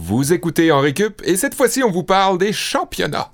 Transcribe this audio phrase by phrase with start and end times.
[0.00, 3.32] Vous écoutez en récup et cette fois-ci, on vous parle des championnats.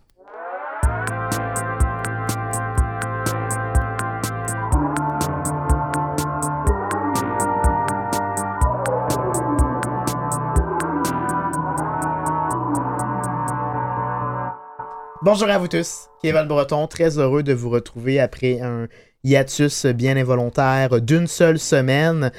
[15.23, 18.89] Bonjour à vous tous, Kevin Breton, très heureux de vous retrouver après un
[19.23, 22.33] hiatus bien involontaire d'une seule semaine.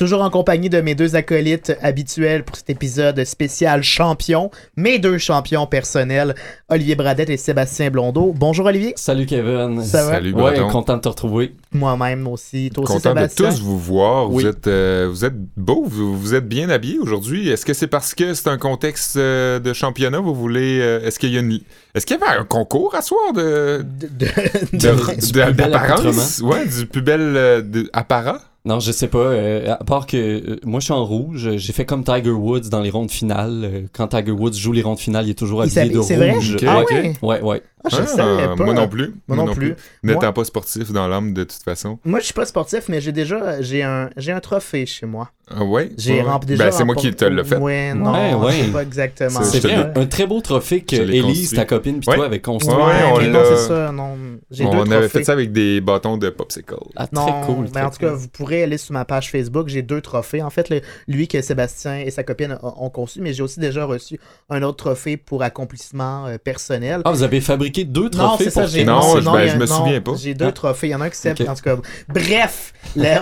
[0.00, 5.18] Toujours en compagnie de mes deux acolytes habituels pour cet épisode spécial champion, mes deux
[5.18, 6.34] champions personnels,
[6.70, 8.32] Olivier Bradette et Sébastien Blondeau.
[8.34, 8.94] Bonjour Olivier.
[8.96, 9.84] Salut Kevin.
[9.84, 10.12] Ça va?
[10.12, 10.68] Salut, Ouais, Breton.
[10.68, 11.54] content de te retrouver.
[11.72, 12.70] Moi-même aussi.
[12.72, 14.30] Toi aussi Content de tous vous voir.
[14.30, 14.44] Oui.
[14.44, 17.50] Vous, êtes, euh, vous êtes beau, vous, vous êtes bien habillés aujourd'hui.
[17.50, 20.20] Est-ce que c'est parce que c'est un contexte euh, de championnat?
[20.20, 20.80] Vous voulez.
[20.80, 21.60] euh, est-ce qu'il y a une.
[21.94, 23.84] Est-ce qu'il y avait un concours à soir de.
[24.08, 26.42] De-?
[26.42, 27.62] Ouais, du plus bel euh,
[27.92, 28.40] apparat?
[28.66, 29.18] Non, je sais pas.
[29.18, 31.56] euh, à part que euh, moi, je suis en rouge.
[31.56, 33.60] J'ai fait comme Tiger Woods dans les rondes finales.
[33.64, 36.06] Euh, quand Tiger Woods joue les rondes finales, il est toujours Il habillé de rouge.
[36.08, 36.34] c'est vrai?
[36.66, 36.84] Ah ouais.
[36.92, 37.14] ouais?
[37.22, 37.62] Ouais, ouais.
[37.84, 38.64] Ah, je Ah, savais pas.
[38.64, 39.14] Moi non plus.
[39.28, 39.74] Moi non plus.
[40.02, 41.98] N'étant Moi- pas sportif dans l'âme de toute façon.
[42.04, 45.30] Moi, je suis pas sportif, mais j'ai déjà j'ai un, j'ai un trophée chez moi.
[45.52, 45.90] Ah ouais?
[45.98, 46.22] J'ai Ouais.
[46.22, 46.64] rempli déjà.
[46.66, 47.56] Ben, c'est moi qui te l'ai fait.
[47.56, 48.52] Ouais, non, Ouais, ouais.
[48.66, 49.42] c'est pas exactement.
[49.42, 52.16] C'est- vrai, un, un très beau trophée que Elise, ta copine, puis Ouais.
[52.16, 52.74] toi avez construit.
[52.76, 54.16] Ouais, on mais l'a- non, c'est ça, non.
[54.50, 56.74] J'ai deux On avait fait ça avec des bâtons de popsicle.
[56.94, 57.64] Ah, très Non, cool.
[57.64, 58.16] mais très en tout cas, cool.
[58.18, 59.68] vous pourrez aller sur ma page Facebook.
[59.68, 60.42] J'ai deux trophées.
[60.42, 63.84] En fait, le- lui que Sébastien et sa copine ont, conçu, mais j'ai aussi déjà
[63.84, 64.20] reçu
[64.50, 67.02] un autre trophée pour accomplissement euh, personnel.
[67.04, 69.32] Ah, vous avez fabriqué deux non, trophées c'est ça, pour j'ai Non, non, je- non,
[69.32, 70.12] ben, a- je me non, souviens pas.
[70.16, 70.52] J'ai deux Ah.
[70.52, 70.86] trophées.
[70.88, 71.50] Il y en a un qui s'appelle.
[71.50, 71.76] En tout cas,
[72.08, 72.72] bref,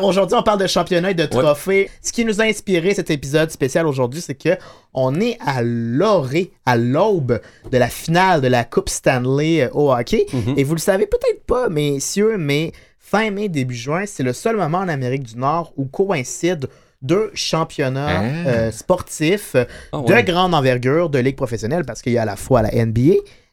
[0.03, 1.91] aujourd'hui, on parle de championnat et de trophées.
[2.03, 4.57] Ce qui nous a inspiré cet épisode spécial aujourd'hui, c'est que
[4.93, 9.93] on est à l'orée, à l'aube de la finale de la Coupe Stanley euh, au
[9.93, 10.27] hockey.
[10.33, 10.55] Mhm.
[10.57, 14.57] Et vous le savez peut-être pas, messieurs, mais fin mai, début juin, c'est le seul
[14.57, 16.67] moment en Amérique du Nord où coïncident
[17.03, 18.49] deux championnats Ah.
[18.49, 19.55] euh, sportifs
[19.93, 22.71] Ah, de grande envergure de ligue professionnelle parce qu'il y a à la fois la
[22.75, 23.13] NBA.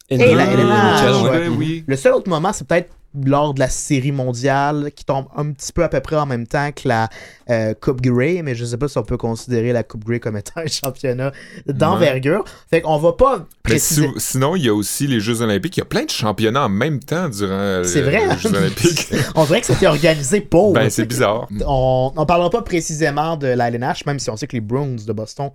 [0.09, 1.47] NBA, et la ouais.
[1.55, 1.83] oui.
[1.85, 2.89] Le seul autre moment, c'est peut-être
[3.25, 6.47] lors de la série mondiale qui tombe un petit peu à peu près en même
[6.47, 7.09] temps que la
[7.49, 10.37] euh, Coupe Grey, mais je sais pas si on peut considérer la Coupe Grey comme
[10.37, 11.31] étant un championnat
[11.67, 12.43] d'envergure.
[12.69, 14.09] Fait qu'on va pas préciser.
[14.17, 15.77] sinon, il y a aussi les Jeux Olympiques.
[15.77, 18.27] Il y a plein de championnats en même temps durant C'est le- vrai.
[18.27, 19.11] les Jeux Olympiques.
[19.35, 20.73] On dirait que c'était organisé pour.
[20.73, 21.47] ben, c'est bizarre.
[21.65, 24.95] On n'en parlera pas précisément de la LNH, même si on sait que les Bruins
[25.05, 25.49] de Boston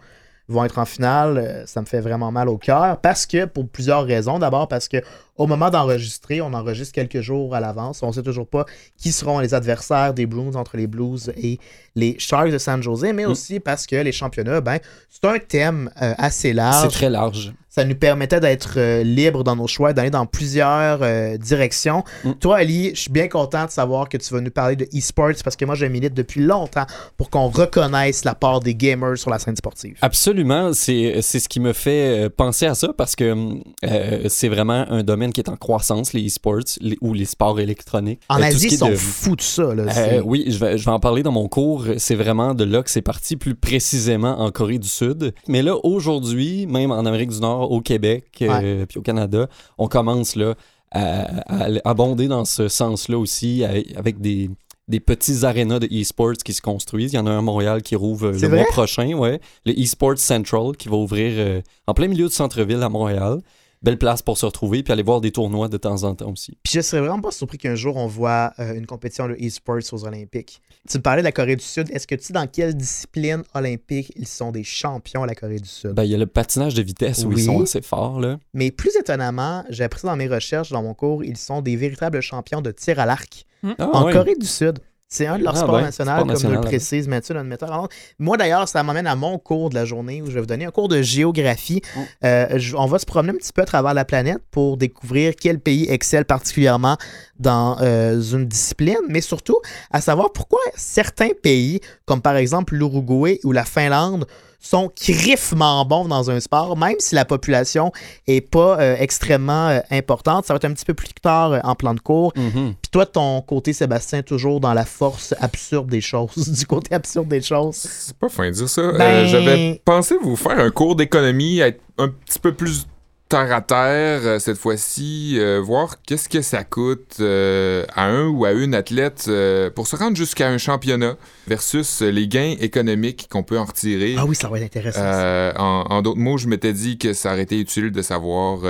[0.50, 1.38] vont être en finale.
[1.38, 4.38] euh, Ça me fait vraiment mal au cœur parce que, pour plusieurs raisons.
[4.38, 4.98] D'abord, parce que
[5.36, 8.02] au moment d'enregistrer, on enregistre quelques jours à l'avance.
[8.02, 8.66] On sait toujours pas
[8.98, 11.58] qui seront les adversaires des Bruins entre les Blues et
[11.96, 14.78] les Sharks de San Jose, mais aussi parce que les championnats, ben,
[15.08, 16.92] c'est un thème euh, assez C'est large.
[16.92, 17.52] très large.
[17.70, 22.02] Ça nous permettait d'être euh, libres dans nos choix, d'aller dans plusieurs euh, directions.
[22.24, 22.32] Mm.
[22.40, 25.30] Toi, Ali, je suis bien content de savoir que tu vas nous parler de e-sports
[25.44, 26.86] parce que moi, je milite depuis longtemps
[27.16, 29.96] pour qu'on reconnaisse la part des gamers sur la scène sportive.
[30.02, 33.54] Absolument, c'est ce qui me fait euh, penser à ça parce que
[33.84, 37.60] euh, c'est vraiment un domaine qui est en croissance, les e-sports les- ou les sports
[37.60, 38.20] électroniques.
[38.28, 39.74] En Asie, ils sont de- fous de ça.
[39.74, 39.84] Là,
[40.24, 41.84] oui, je vais, je vais en parler dans mon cours.
[41.98, 45.32] C'est vraiment de là que c'est parti, plus précisément en Corée du Sud.
[45.46, 49.48] Mais là, aujourd'hui, même en Amérique du Nord, au Québec, euh, puis au Canada,
[49.78, 50.54] on commence là
[50.90, 54.50] à, à abonder dans ce sens-là aussi, à- avec des,
[54.88, 57.12] des petits arénas de e-sports qui se construisent.
[57.12, 59.40] Il y en a un à Montréal qui rouvre euh, le mois prochain, ouais.
[59.66, 63.38] Le e-sports Central qui va ouvrir euh, en plein milieu du centre-ville à Montréal.
[63.82, 66.58] Belle place pour se retrouver puis aller voir des tournois de temps en temps aussi.
[66.62, 69.80] Puis je serais vraiment pas surpris qu'un jour on voit euh, une compétition de e-sports
[69.92, 70.60] aux Olympiques.
[70.86, 71.88] Tu me parlais de la Corée du Sud.
[71.90, 75.68] Est-ce que tu sais dans quelle discipline olympique ils sont des champions, la Corée du
[75.68, 75.92] Sud?
[75.92, 77.36] Ben, il y a le patinage de vitesse où Oui.
[77.38, 78.20] ils sont assez forts.
[78.20, 78.38] Là.
[78.52, 81.76] Mais plus étonnamment, j'ai appris ça dans mes recherches, dans mon cours, ils sont des
[81.76, 83.46] véritables champions de tir à l'arc
[83.78, 84.12] Ah, en.
[84.12, 84.78] Corée du Sud.
[85.12, 87.34] C'est un de leurs Ah, sports ouais, nationaux, sport comme nous national, le précise Mathieu,
[87.34, 87.88] notre metteur.
[88.20, 90.66] Moi, d'ailleurs, ça m'amène à mon cours de la journée où je vais vous donner
[90.66, 91.82] un cours de géographie.
[91.96, 92.00] Oh.
[92.24, 95.34] Euh, je- on va se promener un petit peu à travers la planète pour découvrir
[95.34, 96.96] quel pays excelle particulièrement
[97.40, 99.56] dans euh, une discipline, mais surtout
[99.90, 104.26] à savoir pourquoi certains pays, comme par exemple l'Uruguay ou la Finlande,
[104.60, 107.92] sont criffement bons dans un sport, même si la population
[108.26, 110.44] est pas euh, extrêmement euh, importante.
[110.44, 112.32] Ça va être un petit peu plus tard euh, en plan de cours.
[112.36, 112.74] Mhm.
[112.80, 117.28] Puis toi, ton côté, Sébastien, toujours dans la force absurde des choses, du côté absurde
[117.28, 117.76] des choses.
[117.76, 118.82] C'est pas fin de dire ça.
[118.82, 122.86] Euh, Ben- J'avais pensé vous faire un cours d'économie, être un petit peu plus
[123.30, 128.26] terre à terre euh, cette fois-ci, euh, voir qu'est-ce que ça coûte euh, à un
[128.26, 129.30] ou à une athlète
[129.74, 131.16] pour se rendre jusqu'à un championnat
[131.46, 134.16] versus les gains économiques qu'on peut en retirer.
[134.18, 135.00] Ah oui, ça va être intéressant.
[135.00, 135.54] ça.
[135.56, 138.60] En en d'autres mots, je m'étais dit que ça aurait été utile de savoir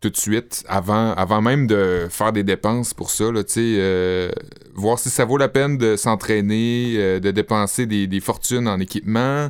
[0.00, 4.30] tout de suite, avant, avant même de faire des dépenses pour ça, là, tu sais,
[4.74, 9.48] voir si ça vaut la peine de s'entraîner, de dépenser des, des fortunes en équipement,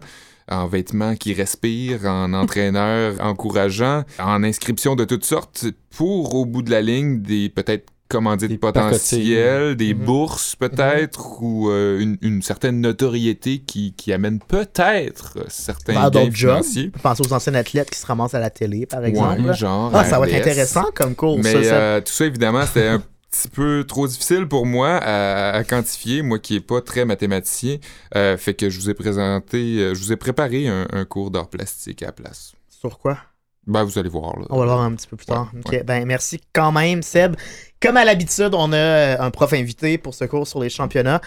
[0.50, 6.62] en vêtements qui respirent, en entraîneurs encourageants, en inscriptions de toutes sortes pour, au bout
[6.62, 10.04] de la ligne, des peut-être commandites Des potentielles, des Mhm.
[10.04, 16.10] bourses peut-être, ou euh, une, une certaine notoriété qui, qui amène peut-être certains Dans gains
[16.10, 16.50] d'autres jobs.
[16.62, 16.92] financiers.
[17.02, 19.40] Pensez aux anciens athlètes qui se ramassent à la télé, par exemple.
[19.42, 21.64] Ouais, genre ah, ça va être intéressant comme cours, Mais ça.
[21.64, 21.74] ça.
[21.76, 23.02] euh, tout ça, évidemment, c'était un
[23.34, 27.78] petit peu trop difficile pour moi à, à quantifier, moi qui n'ai pas très mathématicien.
[28.14, 31.30] Euh, fait que je vous ai présenté, euh, je vous ai préparé un, un cours
[31.30, 32.52] d'art plastique à la place.
[32.68, 33.18] Sur quoi?
[33.66, 34.38] Ben, vous allez voir.
[34.38, 34.46] Là.
[34.50, 35.50] On va le voir un petit peu plus Ouais, tard.
[35.70, 35.82] Ouais.
[35.82, 37.34] ben merci quand même, Seb.
[37.80, 41.20] Comme à l'habitude, on a euh, un prof invité pour ce cours sur les championnats.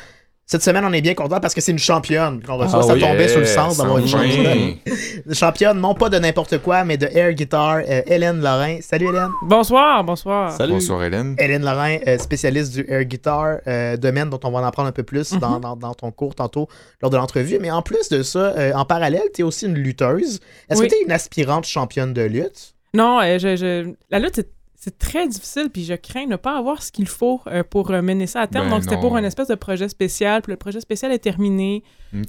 [0.49, 2.79] Cette semaine, on est bien content parce que c'est une championne qu'on reçoit.
[2.79, 4.75] Ah ça tombait sur le Yes, sens d'avoir une championne.
[5.33, 8.77] Championne, non pas de n'importe quoi, mais de air guitar, euh, Hélène Lorrain.
[8.79, 9.27] Salut Hélène.
[9.44, 10.53] Bonsoir, bonsoir.
[10.53, 10.71] Salut.
[10.71, 11.35] Bonsoir Hélène.
[11.38, 14.94] Hélène Lorrain, euh, spécialiste du air guitar, euh, domaine dont on va en apprendre un
[14.94, 15.39] peu plus Mhm.
[15.41, 16.69] dans, dans- dans ton cours tantôt
[17.01, 17.57] lors de l'entrevue.
[17.59, 20.39] Mais en plus de ça, euh, en parallèle, tu es aussi une lutteuse.
[20.69, 20.88] Est-ce Oui.
[20.88, 22.73] que tu es une aspirante championne de lutte?
[22.93, 24.50] Non, euh, je, je- la lutte, c'est-
[24.88, 28.01] c'est très difficile, puis je crains ne pas avoir ce qu'il faut euh, pour euh,
[28.01, 28.66] mener ça à terme.
[28.66, 31.84] Ben donc, c'était pour un espèce de projet spécial, puis le projet spécial est terminé.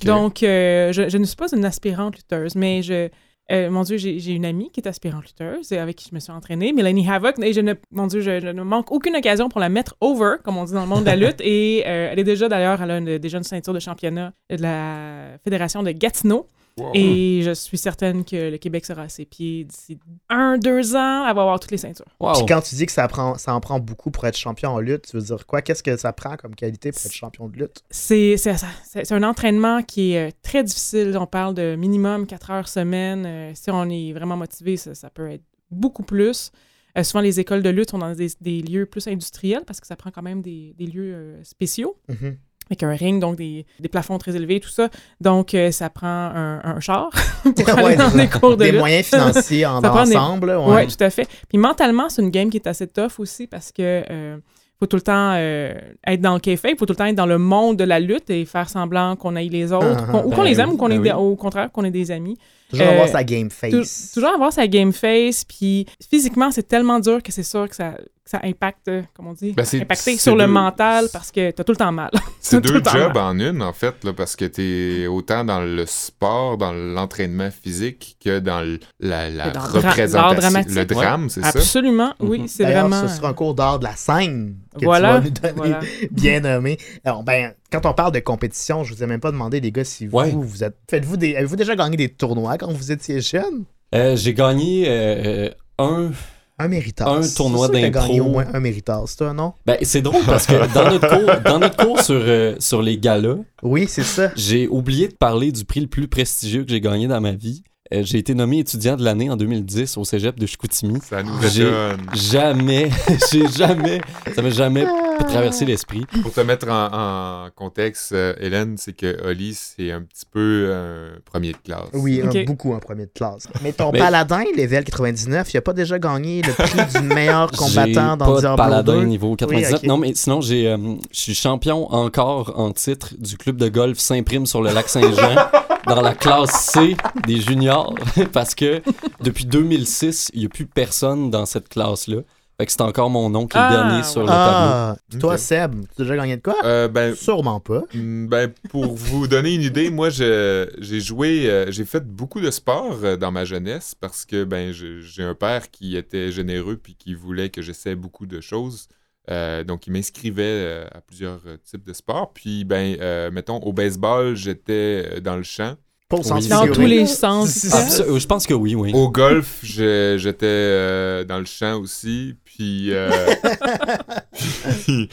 [0.06, 3.08] Donc, euh, je, je ne suis pas une aspirante lutteuse, mais je.
[3.50, 6.20] euh, mon Dieu, j'ai une amie qui est aspirante lutteuse et avec qui je me
[6.20, 9.48] suis entraînée, Mélanie Havoc, et je ne, mon Dieu, je, je ne manque aucune occasion
[9.48, 11.40] pour la mettre over, comme on dit dans le monde de la lutte.
[11.40, 15.38] Et elle est déjà, d'ailleurs, elle a une, déjà une ceinture de championnat de la
[15.44, 16.46] Fédération de Gatineau.
[16.78, 16.90] Wow.
[16.94, 19.98] Et je suis certaine que le Québec sera à ses pieds d'ici
[20.28, 21.26] un, deux ans.
[21.28, 22.04] Elle va avoir toutes les ceintures.
[22.20, 22.32] Wow.
[22.34, 24.78] Puis quand tu dis que ça, prend, ça en prend beaucoup pour être champion en
[24.80, 25.62] lutte, tu veux dire quoi?
[25.62, 27.82] Qu'est-ce que ça prend comme qualité pour être champion de lutte?
[27.90, 31.16] C'est c'est- c'est- c'est un entraînement qui est euh, très difficile.
[31.20, 33.24] On parle de minimum 4 heures semaine.
[33.26, 36.50] Euh, si on est vraiment motivé, ça, ça peut être beaucoup plus.
[36.96, 39.86] Euh, souvent, les écoles de lutte sont dans des, des lieux plus industriels parce que
[39.86, 41.96] ça prend quand même des, des lieux euh, spéciaux.
[42.08, 42.36] Mhm.
[42.70, 44.88] Avec un ring, donc des, des plafonds très élevés, tout ça.
[45.20, 47.10] Donc, euh, ça prend un, un char
[47.42, 48.80] pour aller Ouais, dans des cours de Des lutte.
[48.80, 50.54] moyens financiers en Ça prend des- ensemble.
[50.66, 50.86] Oui, Ouais.
[50.86, 51.26] tout à fait.
[51.48, 54.36] Puis mentalement, c'est une game qui est assez tough aussi parce que euh,
[54.78, 55.72] faut tout le temps euh,
[56.06, 58.30] être dans le kayfabe, faut tout le temps être dans le monde de la lutte
[58.30, 60.78] et faire semblant qu'on aille les autres, Ah, ou qu'on ben les aime oui, ou
[60.78, 61.18] qu'on ben est oui.
[61.18, 62.36] au contraire qu'on est des amis.
[62.70, 64.12] Toujours avoir sa game face.
[64.12, 67.94] toujours avoir sa game face, puis physiquement, c'est tellement dur que c'est sûr que ça,
[68.30, 71.32] ça impacte, euh, comme on dit, Ben, c'est- impacter c'est sur le deux- mental parce
[71.32, 72.10] que t'as tout le temps mal.
[72.40, 76.56] C'est deux jobs en une, en fait, là, parce que t'es autant dans le sport,
[76.58, 80.74] dans l'entraînement physique, que dans le- la, la Et dans le dra- l'art représentation.
[80.74, 81.48] Le drame, c'est ça?
[81.48, 82.48] Absolument, oui, Mhm.
[82.48, 83.08] c'est D'ailleurs, vraiment...
[83.08, 85.80] ce sera un cours d'art de la scène que Voilà, tu vas nous donner voilà.
[86.10, 86.78] bien nommé.
[87.04, 89.84] Alors, ben, quand on parle de compétition, je vous ai même pas demandé, les gars,
[89.84, 90.30] si vous, Ouais.
[90.30, 90.76] vous êtes.
[90.90, 91.34] Faites-vous des.
[91.34, 93.64] Avez-vous déjà gagné des tournois quand vous étiez jeune?
[93.94, 95.48] Euh, J'ai gagné euh,
[95.78, 96.10] un.
[96.58, 97.06] Un méritage.
[97.06, 98.20] Un tournoi d'impro.
[98.20, 99.52] au moins un méritage, c'est toi, non?
[99.64, 102.98] Ben, c'est drôle parce que dans notre cours, dans notre cours sur, euh, sur les
[102.98, 104.30] galas, Oui, c'est ça.
[104.34, 107.62] j'ai oublié de parler du prix le plus prestigieux que j'ai gagné dans ma vie.
[107.94, 110.98] Euh, j'ai été nommé étudiant de l'année en 2010 au cégep de Chicoutimi.
[111.02, 111.70] Ça nous J'ai-.
[112.14, 112.90] Jamais,
[113.32, 114.00] j'ai jamais,
[114.34, 114.84] ça m'a jamais
[115.26, 116.04] traversé l'esprit.
[116.22, 120.70] Pour te mettre en, en contexte, euh, Hélène, c'est que Oli, c'est un petit peu
[120.72, 121.88] un premier de classe.
[121.94, 123.48] Oui, un- beaucoup un premier de classe.
[123.62, 127.50] Mais ton Mais- paladin, level 99, il a pas déjà gagné le prix du meilleur
[127.52, 129.04] combattant dans pas de paladin 2?
[129.04, 129.74] niveau 99.
[129.80, 129.82] ok.
[129.84, 130.76] Non, mais sinon, j'ai, euh,
[131.10, 135.36] je suis champion encore en titre du club de golf Saint-Prime sur le lac Saint-Jean
[135.88, 136.96] dans la classe C
[137.26, 137.94] des juniors
[138.32, 138.82] parce que
[139.22, 142.18] depuis 2006, il n'y a plus personne dans cette classe-là.
[142.60, 144.70] Fait que c'est encore mon nom qui est le Ah, dernier sur le tableau.
[144.72, 145.38] Ah, toi.
[145.38, 146.56] Seb, tu as déjà gagné de quoi?
[146.64, 147.82] Euh, ben, Sûrement pas.
[147.94, 152.40] Mm, Ben, pour vous donner une idée, moi, je- j'ai joué, euh, j'ai fait beaucoup
[152.40, 156.32] de sport euh, dans ma jeunesse parce que ben, je- j'ai un père qui était
[156.32, 158.88] généreux puis qui voulait que j'essaie beaucoup de choses.
[159.30, 162.32] Euh, donc, il m'inscrivait euh, à plusieurs euh, types de sports.
[162.32, 165.76] Puis, ben, euh, mettons, au baseball, j'étais dans le champ.
[166.10, 166.48] Oui.
[166.48, 167.66] Dans tous les sens.
[167.70, 168.92] Ah, je pense que oui, oui.
[168.94, 172.34] Au golf, j'étais euh, dans le champ aussi.
[172.46, 173.10] Puis, euh,
[174.84, 175.10] puis,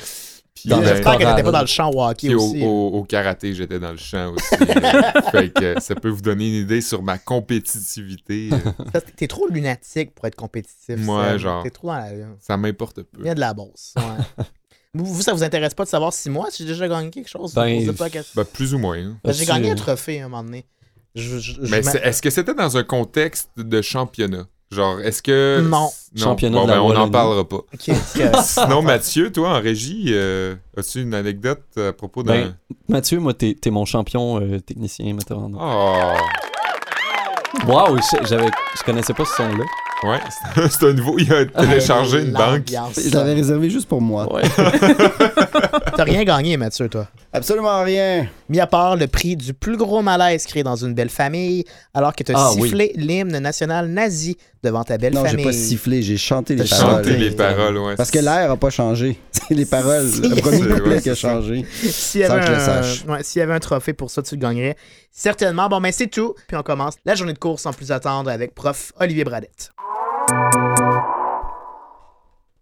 [0.65, 1.43] puis, Dans le J'espère que t'étais choral.
[1.43, 2.62] pas dans le champ au hockey aussi.
[2.63, 4.55] au- au karaté, j'étais dans le champ aussi.
[5.31, 8.50] Fait que ça peut vous donner une idée sur ma compétitivité.
[9.15, 10.75] T'es trop lunatique pour être compétitif.
[10.88, 11.38] Seb.
[11.38, 11.63] genre.
[11.63, 12.10] T'es trop dans la...
[12.39, 13.19] ça m'importe peu.
[13.22, 13.93] Il y a de la bosse.
[13.98, 14.45] ouais.
[14.93, 17.53] vous, ça vous intéresse pas de savoir si moi, j'ai déjà gagné quelque chose?
[17.53, 18.07] Ben, pas.
[18.10, 18.98] Ben, plus ou moins.
[18.98, 19.17] hein.
[19.24, 20.65] Ben, j'ai gagné un trophée à un moment donné.
[21.15, 24.48] Je, je- je Mais est-ce que c'était dans un contexte de championnat?
[24.75, 25.62] Genre, est-ce que...
[25.62, 25.89] Non.
[26.17, 27.55] Championnat Bon, de la ben, on n'en parlera pas.
[27.58, 28.39] Ok, c'est correct.
[28.44, 32.34] Sinon, Mathieu, toi, en régie, euh, as-tu une anecdote à propos d'un...
[32.34, 32.55] Ben,
[32.89, 35.39] Mathieu, moi, t'es t'es mon champion euh, technicien, metteur.
[35.39, 36.13] Oh!
[37.67, 39.63] Wow, je, j'avais, je connaissais pas ce son-là.
[40.03, 40.20] Ouais,
[40.70, 41.17] c'est- un nouveau.
[41.17, 42.67] Il a téléchargé une banque.
[42.67, 44.32] Je l'avais réservé juste pour moi.
[44.32, 44.44] Ouais.
[45.96, 47.08] T'as rien gagné, Mathieu, toi?
[47.32, 48.27] Absolument rien.
[48.50, 51.63] Mis à part le prix du plus gros malaise créé dans une belle famille,
[51.94, 52.63] alors que t'as Ah, oui.
[52.63, 57.05] sifflé l'hymne national nazi devant ta belle Non, j'ai pas sifflé, j'ai chanté les paroles.
[57.05, 57.95] Chanter les paroles, ouais.
[57.95, 59.17] Parce que l'air a pas changé.
[59.31, 60.05] C'est les paroles.
[60.22, 61.65] Le premier couplet ouais, qui a changé.
[61.72, 62.60] S'il y, avait que je le un...
[62.60, 63.05] sache.
[63.07, 64.75] ouais, s'il y avait un trophée pour ça, tu le gagnerais.
[65.12, 65.69] Certainement.
[65.69, 66.36] Bon, ben c'est tout.
[66.48, 69.72] Puis on commence la journée de cours sans plus attendre avec prof Olivier Bradette.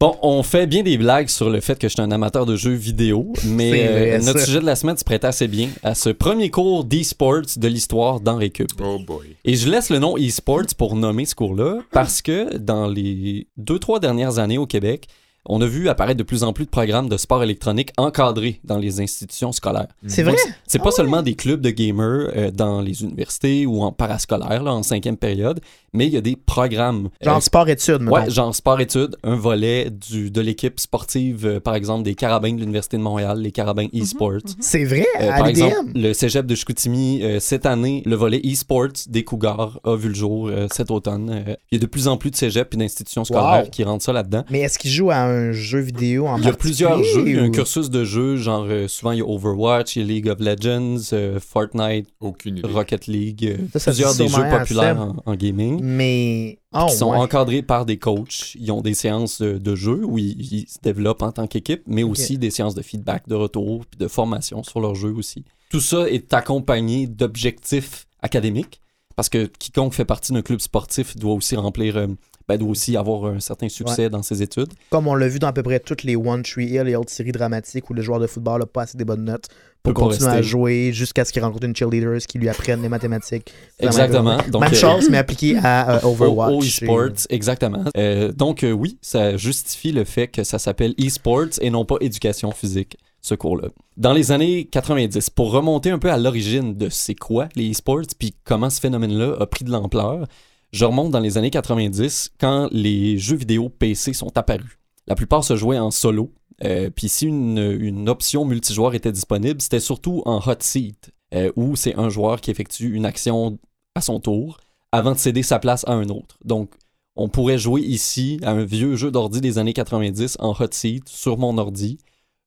[0.03, 2.57] Bon, on fait bien des blagues sur le fait que je suis un amateur de
[2.57, 6.10] jeux vidéo, mais euh, notre sujet de la semaine se prête assez bien à ce
[6.10, 8.67] premier cours d'e-sports de l'histoire dans Récup.
[8.83, 9.38] Oh boy.
[9.45, 13.79] Et je laisse le nom e-sports pour nommer ce cours-là parce que dans les deux,
[13.79, 15.07] trois dernières années au Québec,
[15.46, 18.78] on a vu apparaître de plus en plus de programmes de sport électronique encadrés dans
[18.78, 19.88] les institutions scolaires.
[20.08, 20.36] C'est vrai?
[20.68, 24.74] C'est pas seulement des clubs de gamers euh, dans les universités ou en parascolaire, là,
[24.74, 25.60] en cinquième période,
[25.94, 27.10] mais il y a des programmes.
[27.22, 28.04] euh, Genre sport-études.
[28.10, 32.60] Ouais, genre sport-études, un volet du, de l'équipe sportive, euh, par exemple des Carabins de
[32.60, 34.40] l'Université de Montréal, les Carabins e-sports.
[34.60, 35.06] C'est vrai?
[35.20, 39.96] À par exemple, le cégep de Chicoutimi, cette année, le volet e-sports des Cougars a
[39.96, 41.44] vu le jour cet automne.
[41.72, 43.70] Il y a de plus en plus de cégeps et d'institutions scolaires Wow.
[43.72, 44.46] qui rentrent ça là-dedans.
[44.50, 47.36] Mais est-ce qu'il joue à un jeu vidéo en Il y a plusieurs jeux, il
[47.36, 50.06] y a un cursus de jeux, genre euh, souvent il y a Overwatch, il y
[50.06, 52.68] a League of Legends, euh, Fortnite, Aucune idée.
[52.68, 55.80] Rocket League, euh, Ça, ça plusieurs des jeux populaires en, en gaming.
[55.84, 56.60] Mais.
[56.75, 57.18] Oh, qui sont ouais.
[57.18, 58.56] encadrés par des coachs.
[58.56, 61.84] Ils ont des séances de, de jeu où ils, ils se développent en tant qu'équipe,
[61.86, 65.46] mais aussi des séances de feedback, de retour, puis de formation sur leur jeu aussi.
[65.70, 68.82] Tout ça est accompagné d'objectifs académiques,
[69.16, 72.08] parce que quiconque fait partie d'un club sportif doit aussi remplir, euh,
[72.48, 74.70] ben, doit aussi avoir un certain succès dans ses études.
[74.90, 77.12] Comme on l'a vu dans à peu près toutes les One Tree Hill et autres
[77.12, 79.48] séries dramatiques où le joueur de football n'a pas assez des bonnes notes
[79.84, 83.54] pour continuer à jouer jusqu'à ce qu'il rencontre une cheerleader qui lui apprenne les mathématiques.
[83.80, 84.38] Exactement.
[84.50, 86.54] Donc, Même euh, chose, mais appliqué à euh, Overwatch.
[86.54, 87.84] Au e-sports, exactement.
[87.98, 92.52] Euh, donc, oui, ça justifie le fait que ça s'appelle e-sports et non pas éducation
[92.52, 93.70] physique, ce cours-là.
[93.98, 98.16] Dans les années 90, pour remonter un peu à l'origine de c'est quoi les e-sports,
[98.18, 100.28] puis comment ce phénomène-là a pris de l'ampleur,
[100.74, 104.77] je remonte dans les années 90 quand les jeux vidéo PC sont apparus.
[105.08, 106.34] La plupart se jouaient en solo.
[106.65, 111.51] euh, puis si une, une option multijoueur était disponible, c'était surtout en hot seat, euh,
[111.56, 113.58] où c'est un joueur qui effectue une action
[113.96, 114.58] à son tour
[114.92, 116.38] avant de céder sa place à un autre.
[116.46, 116.72] Donc,
[117.15, 121.08] on pourrait jouer ici à un vieux jeu d'ordi des années 90 en hot seat
[121.10, 121.98] sur mon ordi.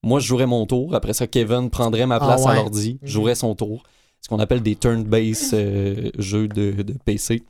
[0.03, 0.95] Moi, je jouerais mon tour.
[0.95, 3.09] Après ça, Kevin prendrait ma Ah place à l'ordi, Mhm.
[3.09, 3.83] jouerait son tour.
[4.21, 7.43] Ce qu'on appelle des turn-based euh, jeux de, de PC.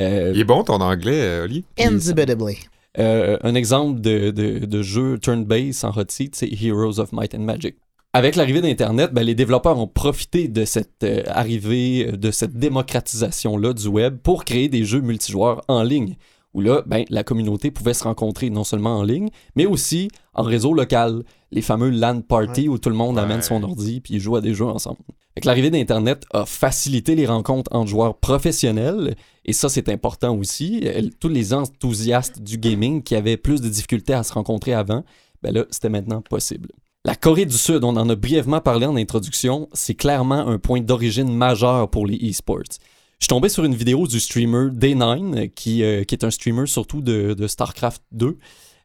[0.00, 1.64] Euh, Il est bon ton anglais, euh, Oli?
[1.78, 2.56] Indubitably.
[2.98, 7.34] euh, un exemple de, de, de jeu turn-based en hot seat, c'est Heroes of Might
[7.34, 7.76] and Magic.
[8.12, 13.74] Avec l'arrivée d'Internet, ben, les développeurs ont profité de cette euh, arrivée, de cette démocratisation-là
[13.74, 16.16] du web pour créer des jeux multijoueurs en ligne,
[16.54, 20.42] où là, ben, la communauté pouvait se rencontrer non seulement en ligne, mais aussi en
[20.44, 24.36] réseau local, les fameux LAN party où tout le monde amène son ordi puis joue
[24.36, 25.00] à des jeux ensemble.
[25.44, 30.82] L'arrivée d'Internet a facilité les rencontres entre joueurs professionnels, et ça c'est important aussi.
[31.20, 35.04] Tous les enthousiastes du gaming qui avaient plus de difficultés à se rencontrer avant,
[35.42, 36.70] ben là, c'était maintenant possible.
[37.04, 40.80] La Corée du Sud, on en a brièvement parlé en introduction, c'est clairement un point
[40.80, 42.80] d'origine majeur pour les e-sports.
[43.18, 46.66] Je suis tombé sur une vidéo du streamer Day9, qui, euh, qui est un streamer
[46.66, 48.36] surtout de, de StarCraft 2,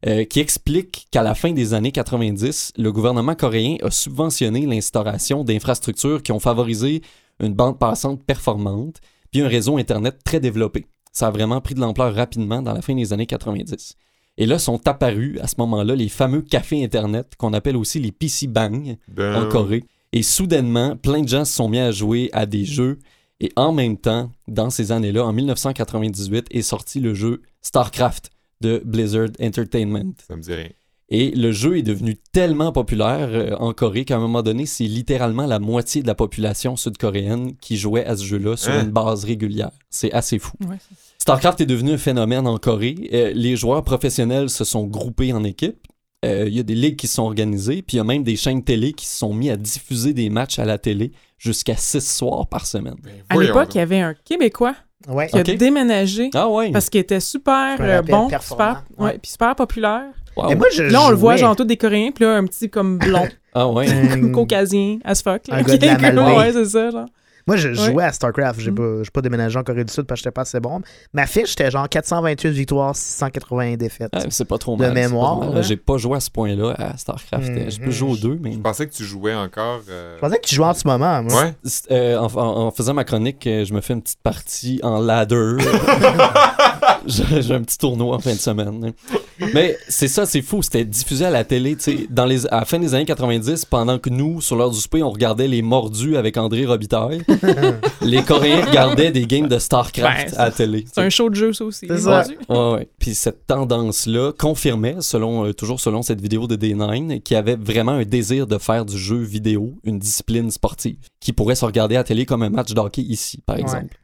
[0.08, 5.44] euh, qui explique qu'à la fin des années 90, le gouvernement coréen a subventionné l'instauration
[5.44, 7.04] d'infrastructures qui ont favorisé
[7.40, 8.98] une bande passante performante,
[9.32, 10.88] puis un réseau Internet très développé.
[11.12, 13.96] Ça a vraiment pris de l'ampleur rapidement dans la fin des années 90.
[14.38, 18.12] Et là sont apparus à ce moment-là les fameux cafés Internet qu'on appelle aussi les
[18.12, 19.84] PC Bang Ben, en Corée.
[20.14, 22.98] Et soudainement, plein de gens se sont mis à jouer à des jeux.
[23.40, 28.82] Et en même temps, dans ces années-là, en 1998, est sorti le jeu StarCraft de
[28.86, 30.14] Blizzard Entertainment.
[30.28, 30.70] Ça me dit rien.
[31.14, 34.86] Et le jeu est devenu tellement populaire euh, en Corée qu'à un moment donné, c'est
[34.86, 38.84] littéralement la moitié de la population sud-coréenne qui jouait à ce jeu-là sur Hein?
[38.86, 39.72] une base régulière.
[39.90, 40.54] C'est assez fou.
[40.70, 40.78] Ouais,
[41.18, 43.10] StarCraft est devenu un phénomène en Corée.
[43.12, 45.86] Euh, les joueurs professionnels se sont groupés en équipes.
[46.24, 48.24] Euh, Il y a des ligues qui se sont organisées, puis il y a même
[48.24, 51.76] des chaînes télé qui se sont mis à diffuser des matchs à la télé jusqu'à
[51.76, 52.96] six soirs par semaine.
[53.04, 54.76] Ben, À l'époque, il y avait un Québécois
[55.08, 55.28] Ouais.
[55.28, 56.72] qui a déménagé Ah ouais?
[56.72, 59.06] parce qu'il était super euh, bon, super, Ouais.
[59.06, 60.04] ouais, puis super populaire.
[60.38, 60.50] Wow.
[60.52, 62.70] Et moi, je Là, on le voit, genre, tous des Coréens, puis là, un petit
[62.70, 63.86] comme blond, Ah ouais?
[64.34, 65.48] Caucasien, as fuck.
[65.48, 66.38] là, Un qui gars de la est comme- Malbaie.
[66.38, 67.06] Ouais, c'est ça, genre.
[67.48, 67.76] Moi, je Ouais.
[67.76, 68.60] jouais à StarCraft.
[68.60, 68.76] J'ai Mm.
[68.76, 70.82] pas, j'ai pas déménagé en Corée du Sud parce que j'étais pas assez bon.
[71.14, 74.10] Ma fiche, c'était genre 428 victoires, 680 défaites.
[74.14, 74.94] Ah, c'est pas trop De mal.
[74.94, 75.62] mémoire, hein?
[75.62, 77.50] J'ai pas joué à ce point-là à StarCraft.
[77.50, 77.72] Mhm.
[77.72, 78.54] Je peux jouer aux deux, mais.
[78.54, 79.82] Je pensais que tu jouais encore.
[79.90, 81.24] euh, Je pensais que tu jouais en ce moment.
[81.24, 81.44] Moi.
[81.44, 81.54] Ouais.
[81.92, 85.00] Euh, en, en- en faisant ma chronique, euh, je me fais une petite partie en
[85.00, 85.58] ladder.
[87.06, 88.94] j'ai un petit tournoi en fin de semaine.
[89.12, 89.18] hein.
[89.54, 90.62] Mais c'est ça, c'est fou.
[90.62, 93.66] C'était diffusé à la télé, tu sais, dans les, à la fin des années 90,
[93.66, 97.24] pendant que nous, sur l'heure du souper, on regardait Les Mordus avec André Robitaille.
[98.02, 100.86] les Coréens regardaient des games de StarCraft Ben, à la télé.
[100.94, 101.88] C'est un show de jeu, ça aussi.
[101.88, 102.24] C'est ça.
[102.50, 102.90] Ouais, ouais.
[103.00, 107.56] Puis cette tendance-là confirmait, selon, euh, toujours selon cette vidéo de D9, qu'il y avait
[107.56, 111.96] vraiment un désir de faire du jeu vidéo une discipline sportive, qui pourrait se regarder
[111.96, 113.98] à la télé comme un match de hockey ici, par exemple.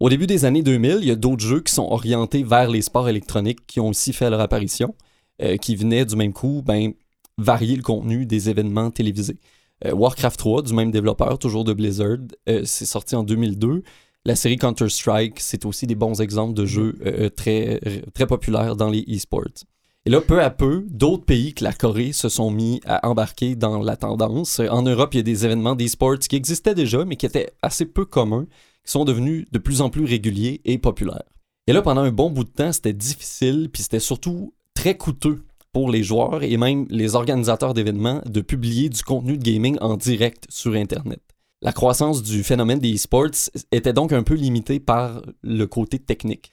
[0.00, 2.82] Au début des années 2000, il y a d'autres jeux qui sont orientés vers les
[2.82, 4.94] sports électroniques qui ont aussi fait leur apparition,
[5.42, 6.92] euh, qui venaient du même coup ben,
[7.36, 9.38] varier le contenu des événements télévisés.
[9.84, 13.82] Euh, Warcraft 3, du même développeur, toujours de Blizzard, euh, c'est sorti en 2002.
[14.24, 17.80] La série Counter-Strike, c'est aussi des bons exemples de jeux euh, très,
[18.14, 19.64] très populaires dans les e-sports.
[20.04, 23.56] Et là, peu à peu, d'autres pays que la Corée se sont mis à embarquer
[23.56, 24.60] dans la tendance.
[24.60, 27.84] En Europe, il y a des événements d'e-sports qui existaient déjà, mais qui étaient assez
[27.84, 28.46] peu communs,
[28.88, 31.28] qui sont devenus de plus en plus réguliers et populaires.
[31.66, 35.44] Et là, pendant un bon bout de temps, c'était difficile, puis c'était surtout très coûteux
[35.74, 39.98] pour les joueurs et même les organisateurs d'événements de publier du contenu de gaming en
[39.98, 41.20] direct sur Internet.
[41.60, 46.50] La croissance du phénomène des e-sports était donc un peu limitée par le côté technique.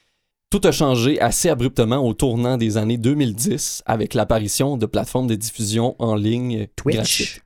[0.50, 5.36] Tout a changé assez abruptement au tournant des années 2010 avec l'apparition de plateformes de
[5.36, 6.96] diffusion en ligne Twitch.
[6.98, 7.45] gratuites.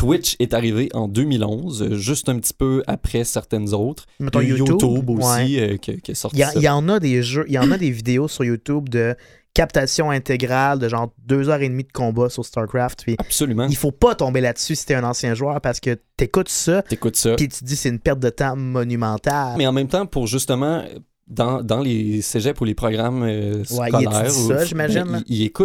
[0.00, 4.06] Twitch est arrivé en 2011, euh, juste un petit peu après certaines autres.
[4.18, 5.10] Mettons Il y a YouTube.
[5.10, 5.72] aussi ouais.
[5.72, 6.36] euh, qui, qui est sorti.
[6.36, 8.26] Il y, a- il y en a des jeux, il y en a des vidéos
[8.26, 9.14] sur YouTube de
[9.52, 13.02] captation intégrale de genre deux heures et demie de combat sur StarCraft.
[13.02, 13.66] Puis Absolument.
[13.68, 17.16] il faut pas tomber là-dessus si t'es un ancien joueur parce que t'écoutes ça, T'écoutes
[17.16, 17.34] ça.
[17.34, 19.56] puis tu te dis c'est une perte de temps monumentale.
[19.58, 20.82] Mais en même temps, pour justement,
[21.26, 24.48] dans, dans les cégeps ou les programmes euh, Ouais, scolaires, ça, ou-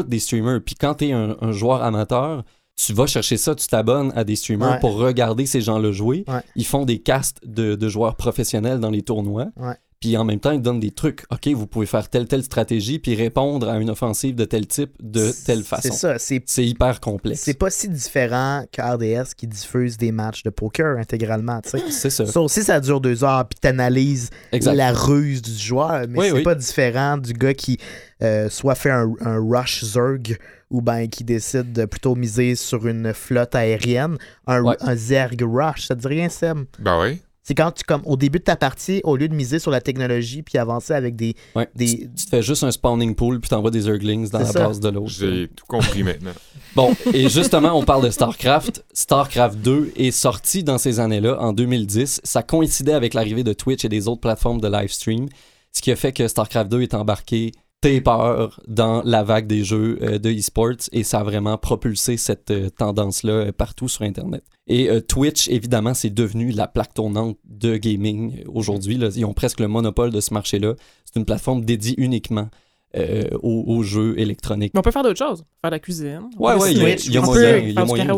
[0.03, 0.61] des streamers.
[0.65, 2.43] Puis quand t'es un, un joueur amateur,
[2.75, 4.79] tu vas chercher ça, tu t'abonnes à des streamers Ouais.
[4.79, 6.23] pour regarder ces gens-là jouer.
[6.27, 6.41] Ouais.
[6.55, 9.47] Ils font des casts de, de joueurs professionnels dans les tournois.
[9.57, 9.75] Ouais.
[10.01, 11.23] Puis en même temps, ils donnent des trucs.
[11.31, 14.91] OK, vous pouvez faire telle, telle stratégie, puis répondre à une offensive de tel type,
[15.01, 15.89] de telle façon.
[15.89, 17.41] C'est ça, c'est hyper complexe.
[17.41, 21.61] c'est pas si différent que RDS qui diffuse des matchs de poker intégralement.
[21.89, 22.25] C'est ça.
[22.25, 26.33] Ça aussi, ça dure deux heures, puis t'analyses la ruse du joueur, mais Oui, c'est
[26.33, 26.43] oui.
[26.43, 27.77] pas différent du gars qui
[28.21, 30.37] euh, soit fait un, un rush zerg
[30.71, 34.75] ou ben qui décide de plutôt miser sur une flotte aérienne, un, Ouais.
[34.81, 35.87] un zerg rush.
[35.87, 36.59] Ça te dit rien, Seb?
[36.79, 37.19] Ben oui.
[37.47, 39.79] C'est quand tu, comme au début de ta partie, au lieu de miser sur la
[39.79, 41.35] technologie puis avancer avec des.
[41.55, 41.69] Ouais.
[41.75, 44.45] des- Tu, tu te fais juste un spawning pool, puis t'envoies des Urglings dans la
[44.45, 44.67] ça.
[44.67, 45.11] base de l'autre.
[45.11, 46.31] J'ai tout compris maintenant.
[46.75, 48.83] Bon, et justement, on parle de StarCraft.
[48.93, 52.19] StarCraft 2 est sorti dans ces années-là, en 2010.
[52.23, 55.27] Ça coïncidait avec l'arrivée de Twitch et des autres plateformes de live stream,
[55.71, 59.99] ce qui a fait que StarCraft 2 est embarqué peur dans la vague des jeux
[60.01, 64.43] euh, de e-sports et ça a vraiment propulsé cette euh, tendance-là euh, partout sur Internet.
[64.67, 68.95] Et Twitch, évidemment, c'est devenu la plaque tournante de gaming aujourd'hui.
[69.15, 70.73] Ils ont presque le monopole de ce marché-là.
[71.05, 72.49] C'est une plateforme dédiée uniquement
[72.97, 74.71] euh, aux, aux jeux électroniques.
[74.73, 75.43] Mais on peut faire d'autres choses.
[75.61, 76.21] Faire de la cuisine.
[76.39, 78.15] Ouais, ouais, il y a- y a on moyen- peut il y a faire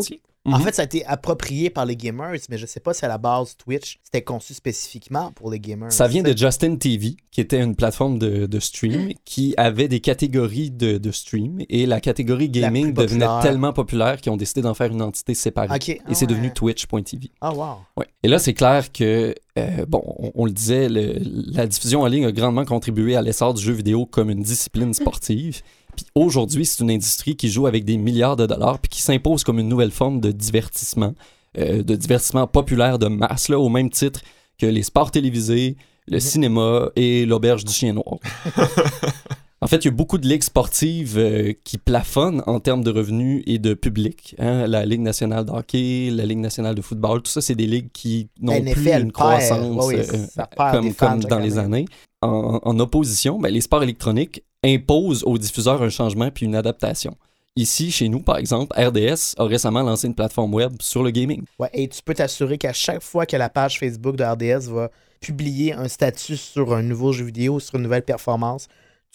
[0.52, 0.64] En Mhm.
[0.64, 3.18] fait, ça a été approprié par les gamers, mais je sais pas si à la
[3.18, 5.92] base Twitch c'était conçu spécifiquement pour les gamers.
[5.92, 10.00] Ça vient de Justin TV, qui était une plateforme de, de stream qui avait des
[10.00, 14.74] catégories de, de stream et la catégorie gaming devenait tellement populaire qu'ils ont décidé d'en
[14.74, 15.78] faire une entité séparée.
[15.88, 16.52] Et ah c'est devenu ouais.
[16.54, 17.30] Twitch.tv.
[17.40, 17.76] Ah, wow.
[17.96, 18.06] Ouais.
[18.22, 21.18] Et là, c'est clair que, euh, bon, on, on le disait, le-
[21.52, 24.94] la diffusion en ligne a grandement contribué à l'essor du jeu vidéo comme une discipline
[24.94, 25.60] sportive.
[25.98, 29.42] Puis aujourd'hui, c'est une industrie qui joue avec des milliards de dollars puis qui s'impose
[29.42, 31.12] comme une nouvelle forme de divertissement,
[31.58, 34.20] euh, de divertissement populaire de masse, là, au même titre
[34.60, 38.18] que les sports télévisés, le cinéma et l'auberge du chien noir.
[39.60, 42.90] En fait, il y a beaucoup de ligues sportives euh, qui plafonnent en termes de
[42.90, 44.36] revenus et de public.
[44.38, 44.68] hein.
[44.68, 47.90] La Ligue nationale de hockey, la Ligue nationale de football, tout ça, c'est des ligues
[47.92, 49.12] qui n'ont plus une perd.
[49.12, 51.78] croissance oui, euh, comme, dans les année.
[51.78, 51.84] années.
[52.22, 57.16] En, en opposition, ben, les sports électroniques imposent aux diffuseurs un changement puis une adaptation.
[57.56, 61.42] Ici, chez nous, par exemple, RDS a récemment lancé une plateforme web sur le gaming.
[61.58, 64.90] Ouais, et tu peux t'assurer qu'à chaque fois que la page Facebook de RDS va
[65.20, 68.68] publier un statut sur un nouveau jeu vidéo, sur une nouvelle performance,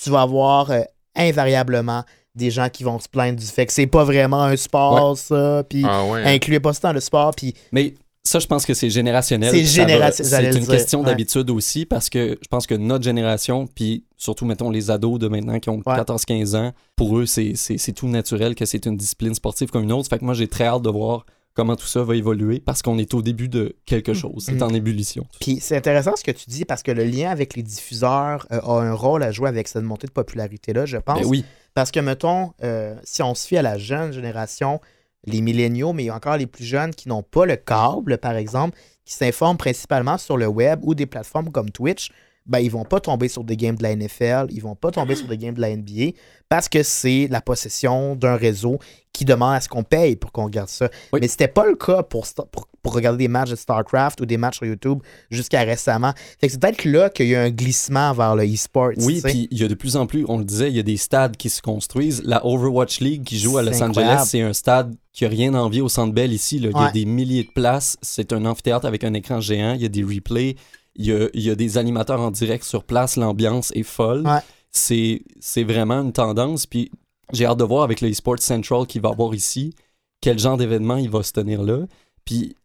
[0.04, 0.82] tu vas avoir euh,
[1.16, 2.04] invariablement
[2.36, 5.64] des gens qui vont se plaindre du fait que c'est pas vraiment un sport, ça,
[5.70, 6.24] puis Ah ouais.
[6.36, 9.52] incluez pas ça dans le sport, puis Mais ça, je pense que c'est générationnel.
[9.52, 11.06] C'est Ça va- génération- j'allais C'est une dire, question ouais.
[11.06, 15.28] d'habitude aussi parce que je pense que notre génération, puis surtout, mettons, les ados de
[15.28, 15.96] maintenant qui ont Ouais.
[15.96, 19.84] 14-15 ans, pour eux, c'est- c'est c'est tout naturel que c'est une discipline sportive comme
[19.84, 20.10] une autre.
[20.10, 22.98] Fait que moi, j'ai très hâte de voir comment tout ça va évoluer parce qu'on
[22.98, 24.44] est au début de quelque chose.
[24.46, 24.64] C'est Mhm.
[24.64, 25.26] en ébullition.
[25.40, 28.60] Puis c'est intéressant ce que tu dis parce que le lien avec les diffuseurs euh,
[28.62, 31.22] a un rôle à jouer avec cette montée de popularité-là, je pense.
[31.22, 34.80] Ben oui, Parce que, mettons, euh, si on se fie à la jeune génération,
[35.26, 39.14] les milléniaux, mais encore les plus jeunes qui n'ont pas le câble, par exemple, qui
[39.14, 42.12] s'informent principalement sur le web ou des plateformes comme Twitch,
[42.46, 45.16] ben, ils vont pas tomber sur des games de la NFL, ils vont pas tomber
[45.16, 46.12] sur des games de la NBA
[46.50, 48.80] parce que c'est la possession d'un réseau
[49.14, 50.90] qui demande à ce qu'on paye pour qu'on regarde ça.
[51.14, 51.20] Oui.
[51.22, 54.38] Mais c'était pas le cas pour, pour, pour regarder des matchs de StarCraft ou des
[54.38, 55.00] matchs sur YouTube
[55.32, 56.14] jusqu'à récemment.
[56.42, 58.92] Fait que c'est peut-être là qu'il y a un glissement vers le e-sport.
[58.98, 60.84] Oui, puis il y a de plus en plus, on le disait, il y a
[60.84, 62.22] des stades qui se construisent.
[62.26, 65.60] La Overwatch League qui joue à Los Angeles, c'est un stade qui a rien à
[65.60, 66.60] envier au Centre Bell ici.
[66.60, 66.70] là.
[66.70, 66.92] Il y a Ouais.
[66.92, 67.98] des milliers de places.
[68.02, 69.74] C'est un amphithéâtre avec un écran géant.
[69.76, 70.56] Il y a des replays.
[70.96, 73.16] Il y a, il y a des animateurs en direct sur place.
[73.16, 74.22] L'ambiance est folle.
[74.28, 74.40] Ouais.
[74.72, 76.66] C'est c'est vraiment une tendance.
[76.66, 76.92] Puis
[77.32, 79.74] j'ai hâte de voir avec le eSports Central qu'il va avoir ici,
[80.22, 81.80] quel genre d'événement il va se tenir là.
[82.26, 82.56] Puis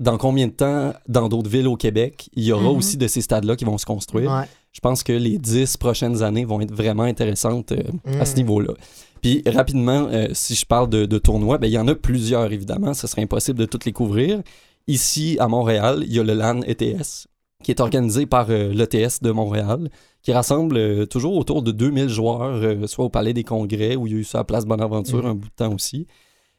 [0.00, 2.76] dans combien de temps, dans d'autres villes au Québec, il y aura Mhm.
[2.76, 4.44] aussi de ces stades-là qui vont se construire Ouais.
[4.72, 7.82] je pense que les dix prochaines années vont être vraiment intéressantes euh,
[8.20, 8.36] à ce Mm.
[8.36, 8.74] niveau-là.
[9.22, 12.52] Puis rapidement, euh, si je parle de, de tournois, ben, il y en a plusieurs
[12.52, 14.42] évidemment, ce serait impossible de toutes les couvrir.
[14.86, 17.26] Ici, à Montréal, il y a le LAN ETS,
[17.66, 19.90] qui est organisé par euh, l'ETS de Montréal,
[20.22, 24.06] qui rassemble euh, toujours autour de 2000 joueurs, euh, soit au Palais des Congrès, où
[24.06, 25.26] il y a eu ça à Place Bonaventure Mm.
[25.26, 26.06] un bout de temps aussi.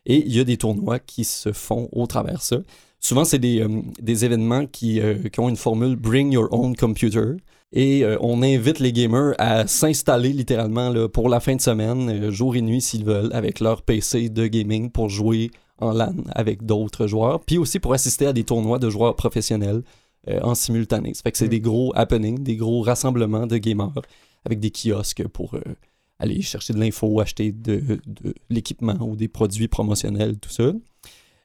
[0.05, 2.57] Et il y a des tournois qui se font au travers ça.
[2.99, 3.65] Souvent, c'est des,
[4.01, 4.99] des événements qui,
[5.31, 7.37] qui ont une formule Bring Your Own Computer.
[7.71, 12.55] Et on invite les gamers à s'installer littéralement là, pour la fin de semaine, jour
[12.55, 17.07] et nuit s'ils veulent, avec leur PC de gaming pour jouer en LAN avec d'autres
[17.07, 17.41] joueurs.
[17.41, 19.83] Puis aussi pour assister à des tournois de joueurs professionnels
[20.27, 21.13] euh, en simultané.
[21.13, 21.49] Ça fait que c'est Mm.
[21.49, 24.01] des gros happenings, des gros rassemblements de gamers
[24.45, 25.61] avec des kiosques pour euh,
[26.19, 30.71] aller chercher de l'info, acheter de, de l'équipement ou des produits promotionnels, tout ça.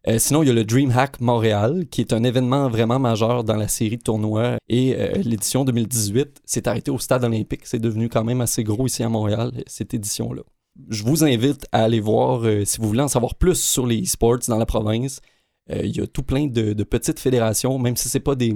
[0.08, 3.54] Euh, sinon, il y a le DreamHack Montréal, qui est un événement vraiment majeur dans
[3.56, 4.56] la série de tournois.
[4.68, 7.60] Et euh, l'édition 2018 s'est arrêtée au Stade olympique.
[7.64, 10.42] C'est devenu quand même assez gros ici à Montréal, cette édition-là.
[10.88, 14.02] Je vous invite à aller voir, euh, si vous voulez en savoir plus sur les
[14.02, 15.20] e-sports dans la province.
[15.70, 18.54] Euh, il y a tout plein de, de petites fédérations, même si ce pas des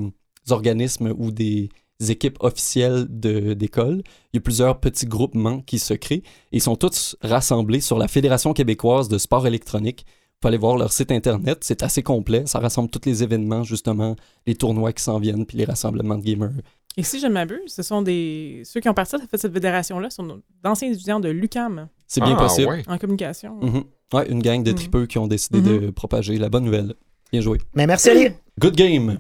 [0.51, 1.69] organismes ou des
[2.09, 4.03] équipes officielles d'école.
[4.33, 6.17] Il y a plusieurs petits groupements qui se créent
[6.53, 10.05] et ils sont tous rassemblés sur la Fédération québécoise de sport électronique.
[10.07, 12.43] Vous pouvez aller voir leur site internet, c'est assez complet.
[12.47, 14.17] Ça rassemble tous les événements, justement,
[14.47, 16.51] les tournois qui s'en viennent, puis les rassemblements de gamers.
[16.99, 18.63] Et si je ne m'abuse, ce sont des.
[18.65, 22.43] Ceux qui ont parti de cette fédération-là sont d'anciens étudiants de l'UCAM C'est bien Ah,
[22.43, 22.69] possible.
[22.69, 22.83] ouais.
[22.87, 23.57] en communication.
[23.63, 23.85] Mhm.
[24.15, 24.77] Ouais, une gang de Mhm.
[24.77, 25.81] tripeux qui ont décidé Mhm.
[25.81, 26.95] de propager la bonne nouvelle.
[27.33, 27.59] Bien joué.
[27.75, 28.29] Mais merci, Ali.
[28.61, 29.19] Good game!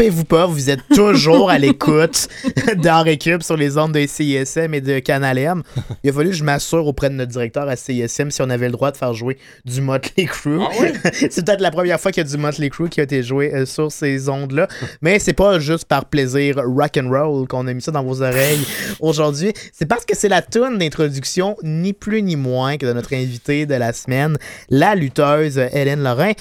[0.00, 2.28] Trompez-vous pas, vous êtes toujours à l'écoute
[2.78, 5.62] dans Récup sur les ondes de CISM et de Canal M.
[6.02, 8.68] Il a fallu que je m'assure auprès de notre directeur à CISM si on avait
[8.68, 9.36] le droit de faire jouer
[9.66, 10.58] du Motley Crue.
[10.62, 10.88] Ah oui?
[11.12, 13.54] c'est peut-être la première fois qu'il y a du Motley Crue qui a été joué
[13.54, 14.68] euh, sur ces ondes-là.
[15.02, 18.22] Mais c'est pas juste par plaisir rock and roll qu'on a mis ça dans vos
[18.22, 18.64] oreilles
[19.00, 19.52] aujourd'hui.
[19.74, 23.66] C'est parce que c'est la tune d'introduction, ni plus ni moins que de notre invitée
[23.66, 24.38] de la semaine,
[24.70, 26.32] la lutteuse Hélène Lorrain.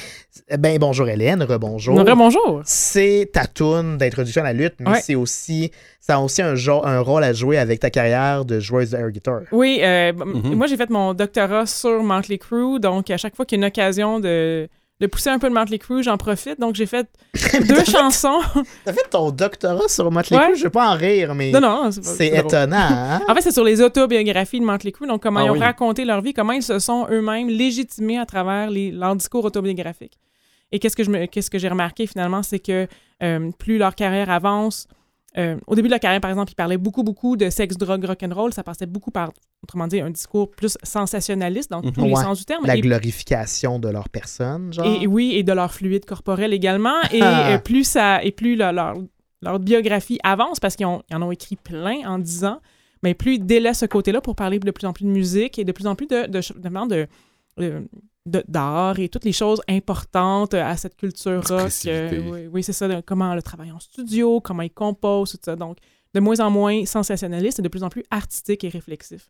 [0.57, 1.95] Ben bonjour Hélène, rebonjour.
[1.95, 2.61] Donc, bonjour.
[2.65, 5.01] C'est ta tune d'introduction à la lutte, mais Ouais.
[5.01, 8.91] c'est aussi ça a aussi un, un rôle à jouer avec ta carrière de joueuse
[8.91, 9.41] de air guitar.
[9.51, 10.55] Oui, euh, Mhm.
[10.55, 13.65] moi j'ai fait mon doctorat sur Motley Crue, donc à chaque fois qu'il y a
[13.65, 14.67] une occasion de,
[15.01, 16.59] de pousser un peu le Motley Crue, j'en profite.
[16.59, 17.05] Donc j'ai fait
[17.67, 18.39] deux chansons.
[18.85, 20.45] T'as fait ton doctorat sur Motley Ouais.
[20.47, 22.39] Crue, je vais pas en rire, mais non, non, c'est pas- c'est drôle.
[22.47, 22.77] étonnant.
[22.79, 23.21] hein?
[23.29, 25.59] En fait, c'est sur les autobiographies de Motley Crue, donc comment Ah ils ont oui.
[25.59, 30.17] raconté leur vie, comment ils se sont eux-mêmes légitimés à travers les, leur discours autobiographique.
[30.71, 32.87] Et qu'est-ce que je me- qu'est-ce que j'ai remarqué finalement, c'est que
[33.23, 34.87] euh, plus leur carrière avance,
[35.37, 38.03] euh, au début de la carrière, par exemple, ils parlaient beaucoup, beaucoup de sexe, drogue,
[38.05, 38.53] rock'n'roll.
[38.53, 39.31] Ça passait beaucoup par,
[39.63, 42.23] autrement dit, un discours plus sensationnaliste dans tous les Ouais.
[42.23, 42.65] sens du terme.
[42.65, 44.85] La Et- glorification de leur personne, genre.
[44.85, 47.01] et, et oui, et de leur fluide corporel également.
[47.11, 47.51] Et Ah.
[47.53, 48.95] euh, plus ça, et plus leur, leur,
[49.41, 52.59] leur biographie avance, parce qu'ils en ont écrit plein en 10 ans,
[53.03, 55.63] mais plus ils délaissent ce côté-là pour parler de plus en plus de musique et
[55.63, 57.07] de plus en plus de- de- de-
[58.47, 61.71] d'art et toutes les choses importantes à cette culture rock.
[61.85, 65.39] Euh, oui, oui, c'est ça, de comment le travail en studio, comment ils composent, tout
[65.43, 65.55] ça.
[65.55, 65.77] Donc,
[66.13, 69.29] de moins en moins sensationnaliste et de plus en plus artistique et réflexif.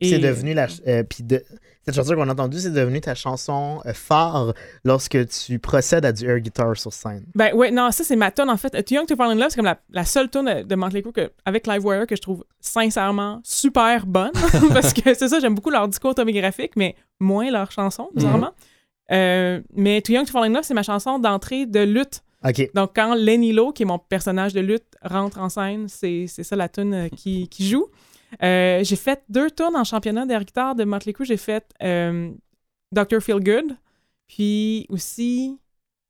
[0.00, 0.66] Et- C'est devenu la.
[0.86, 1.42] euh, puis de,
[1.84, 4.52] cette chanson qu'on a entendue, c'est devenu ta chanson euh, phare
[4.84, 7.24] lorsque tu procèdes à du air guitar sur scène.
[7.34, 8.70] Ben ouais, non, ça c'est ma tune en fait.
[8.84, 11.02] Too Young to Fall in Love, c'est comme la, la seule tune de, de Motley
[11.02, 14.32] Crue que, avec Livewire que je trouve sincèrement super bonne.
[14.72, 18.52] parce que c'est ça, j'aime beaucoup leur discours autobiographique, mais moins leurs chansons, bizarrement.
[19.12, 22.70] Euh, mais Too Young to Fall in Love, c'est ma chanson d'entrée de lutte OK.
[22.74, 26.56] Donc, quand Lenny Lo, qui est mon personnage de lutte, rentre en scène, c'est ça
[26.56, 27.86] la tune euh, qui, qui joue.
[28.42, 31.24] Euh, j'ai fait deux tours en championnat d'air guitare de Motley Crue.
[31.26, 32.30] J'ai fait euh,
[32.92, 33.20] Dr.
[33.20, 33.76] Feel Good,
[34.28, 35.58] puis aussi,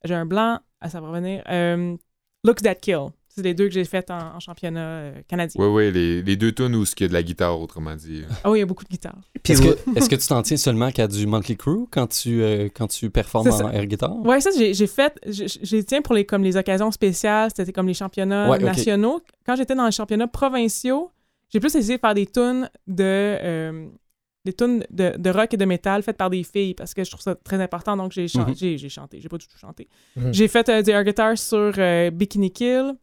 [0.04, 1.96] j'ai un blanc, ah, ça va revenir, euh,
[2.44, 3.08] Looks That Kill.
[3.32, 5.62] C'est les deux que j'ai fait en, en championnat euh, canadien.
[5.62, 8.22] Ouais, ouais, les, les deux tonnes où il y a de la guitare, autrement dit.
[8.42, 9.14] Ah oui, il y a beaucoup de guitare.
[9.40, 12.42] Puis Est-ce que, est-ce que tu t'en tiens seulement qu'à du Motley Crue quand tu,
[12.42, 14.16] euh, quand tu performes en air guitar?
[14.26, 15.16] Ouais, ça, j'ai j'ai fait.
[15.28, 19.20] J'ai tiens pour les, comme les occasions spéciales, c'était comme les championnats Ouais, nationaux.
[19.46, 21.12] Quand j'étais dans les championnats provinciaux,
[21.50, 23.02] j'ai plus essayé de faire des tunes de.
[23.04, 23.88] euh,
[24.46, 27.10] des tunes de, de rock et de métal faites par des filles parce que je
[27.10, 27.94] trouve ça très important.
[27.94, 28.88] Donc, j'ai chan- Mhm.
[28.88, 29.20] chanté.
[29.20, 29.86] J'ai pas du tout chanté.
[30.16, 30.32] Mhm.
[30.32, 32.94] J'ai fait euh, des air guitars sur euh, Bikini Kill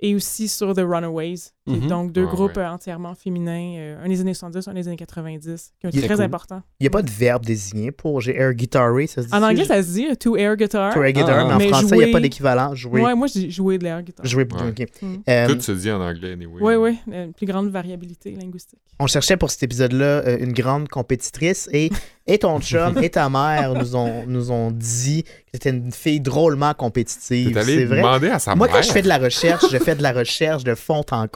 [0.00, 1.88] et aussi sur The Runaways, qui est Mhm.
[1.88, 2.62] donc deux Ah, groupes ouais.
[2.62, 5.96] euh, entièrement féminins, euh, un des années 70, un des années 90, qui ont Il
[5.98, 6.24] été est très cool.
[6.24, 6.62] importants.
[6.80, 9.42] Il n'y a pas de verbe désigné pour j'ai air guitaré, ça se dit En
[9.42, 10.94] anglais, ça se dit euh, to air guitar.
[10.94, 12.74] To air guitar, Ah, mais en mais français, il n'y a jouer- pas d'équivalent.
[12.74, 13.02] Jouer.
[13.02, 14.24] Ouais, moi, j'ai joué de l'air guitar.
[14.24, 14.68] Jouer Ouais.
[14.68, 14.86] ok.
[15.02, 15.52] Mm.
[15.54, 16.62] Tout se dit en anglais, anyway.
[16.62, 18.78] Oui, oui, une plus grande variabilité linguistique.
[18.98, 21.90] on cherchait pour cet épisode-là euh, une grande compétitrice et,
[22.26, 26.20] et ton chum et ta mère nous ont, nous ont dit que t'étais une fille
[26.20, 27.58] drôlement compétitive.
[27.64, 27.96] C'est vrai.
[27.98, 30.12] demander à sa Moi, mère quand je fais de la recherche, je fais de la
[30.12, 31.26] recherche de fond en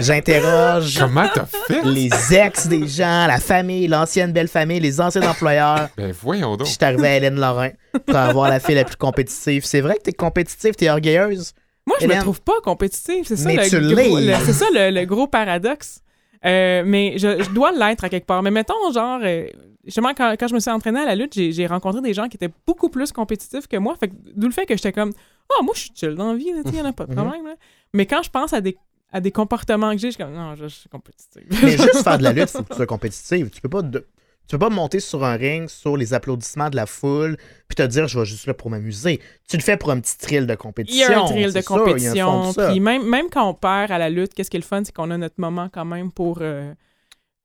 [0.00, 1.82] J'interroge comment t'as fait?
[1.84, 5.88] les ex des gens, la famille, l'ancienne belle famille, les anciens employeurs.
[5.96, 6.66] Ben voyons donc.
[6.66, 7.70] Puis je suis arrivé à Hélène Lorrain
[8.06, 9.64] pour avoir la fille la plus compétitive.
[9.64, 11.52] C'est vrai que t'es compétitive, t'es orgueilleuse.
[11.86, 12.18] Moi, je Hélène?
[12.18, 13.24] me trouve pas compétitive.
[13.26, 16.00] C'est ça, Mais le tu gros, le- c'est ça le, le gros paradoxe.
[16.44, 18.42] Euh, mais je, je dois l'être à quelque part.
[18.42, 19.46] Mais mettons, genre, euh,
[19.84, 22.28] justement, quand, quand je me suis entraînée à la lutte, j'ai, j'ai rencontré des gens
[22.28, 23.94] qui étaient beaucoup plus compétitifs que moi.
[23.98, 25.12] Fait que, d'où le fait que j'étais comme,
[25.50, 27.16] ah, moi, je suis chill dans la vie, il n'y en a pas de Mhm.
[27.16, 27.46] problème.
[27.46, 27.54] là.
[27.94, 28.76] Mais quand je pense à des,
[29.14, 31.44] à des comportements que j'ai, je suis comme, non, je, je suis compétitive.
[31.62, 33.48] Mais juste faire de la lutte, faut que tu sois compétitive.
[33.50, 34.06] Tu peux pas de-
[34.46, 37.82] tu peux pas monter sur un ring sur les applaudissements de la foule puis te
[37.82, 39.18] dire je vais juste là pour m'amuser.
[39.48, 41.08] Tu le fais pour un petit thrill de Il compétition.
[41.10, 42.48] y a un thrill de c'est sûr, il y a un compétition.
[42.48, 42.68] de ça.
[42.70, 44.92] Puis même, même quand on perd à la lutte, qu'est-ce qui est le fun, c'est
[44.94, 46.74] qu'on a notre moment quand même pour euh,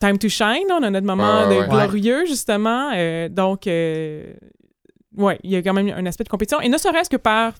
[0.01, 0.65] Time to Shine.
[0.71, 1.67] On a notre moment Ouais, de ouais.
[1.69, 2.91] glorieux, justement.
[2.95, 4.33] Euh, donc, euh,
[5.15, 6.59] ouais, il y a quand même un aspect de compétition.
[6.61, 7.53] Et ne serait-ce que par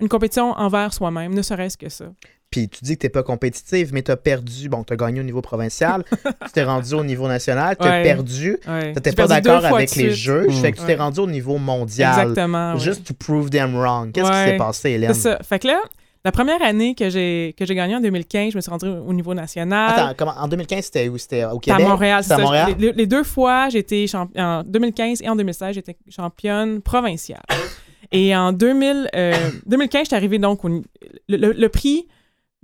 [0.00, 2.06] une compétition envers soi-même, ne serait-ce que ça.
[2.54, 4.68] Puis tu dis que t'es pas compétitive, mais t'as perdu.
[4.68, 6.04] Bon, t'as gagné au niveau provincial,
[6.46, 8.02] tu t'es rendu au niveau national, t'as Ouais.
[8.04, 8.58] perdu.
[8.68, 8.92] Ouais.
[8.92, 10.10] T'étais J'ai pas d'accord avec les suite.
[10.12, 10.52] jeux, Mm.
[10.52, 12.28] fait que tu t'es rendu au niveau mondial.
[12.30, 12.76] Exactement.
[12.76, 14.12] Juste to prove them wrong.
[14.12, 15.14] Qu'est-ce qui s'est passé, Hélène?
[15.14, 15.38] C'est ça.
[15.42, 15.80] Fait que là,
[16.24, 19.12] la première année que j'ai que j'ai gagné en 2015, je me suis rendue au
[19.12, 19.90] niveau national.
[19.92, 21.18] Attends, comment- en 2015, c'était où?
[21.18, 21.88] C'était au C'était à Québec?
[21.90, 22.22] Montréal.
[22.22, 22.38] C'était à.
[22.38, 22.74] Montréal?
[22.78, 24.06] Les, les deux fois, j'étais
[24.38, 27.42] en 2015 et en 2016, j'étais championne provinciale.
[28.12, 29.34] Et en 2000, euh,
[29.66, 30.84] 2015, j'étais arrivée donc au ni-
[31.28, 32.06] le, le- le prix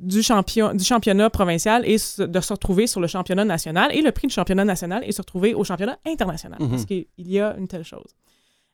[0.00, 4.02] du, champion, du championnat provincial est s- de se retrouver sur le championnat national et
[4.02, 6.70] le prix du championnat national de se retrouver au championnat international Mhm.
[6.70, 8.14] parce qu'il y a une telle chose.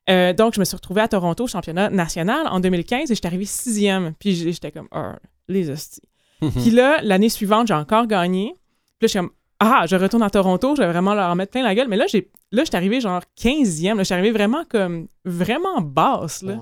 [0.08, 3.26] Euh, donc, je me suis retrouvée à Toronto au championnat national en 2015 et j'étais
[3.26, 4.14] arrivée sixième.
[4.20, 5.12] Puis j'étais comme, oh,
[5.48, 6.00] les hosties.
[6.40, 8.52] Puis là, l'année suivante, j'ai encore gagné.
[8.54, 11.50] Puis là, je suis comme, ah, je retourne à Toronto, je vais vraiment leur mettre
[11.52, 11.88] plein la gueule.
[11.88, 13.96] Mais là, j'ai, là, j'étais arrivée genre 15e.
[13.96, 16.54] Là, j'étais arrivée vraiment comme, vraiment basse, là.
[16.54, 16.60] Ouais.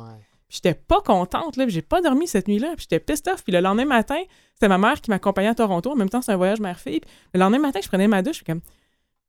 [0.48, 1.66] J'étais pas contente, là.
[1.68, 2.74] J'ai pas dormi cette nuit-là.
[2.76, 3.42] Puis j'étais pissed off.
[3.42, 4.20] Puis le lendemain matin,
[4.54, 5.90] c'était ma mère qui m'accompagnait à Toronto.
[5.90, 7.00] En même temps, c'est un voyage mère-fille.
[7.32, 8.34] Le lendemain matin, je prenais ma douche.
[8.34, 8.60] Je suis comme,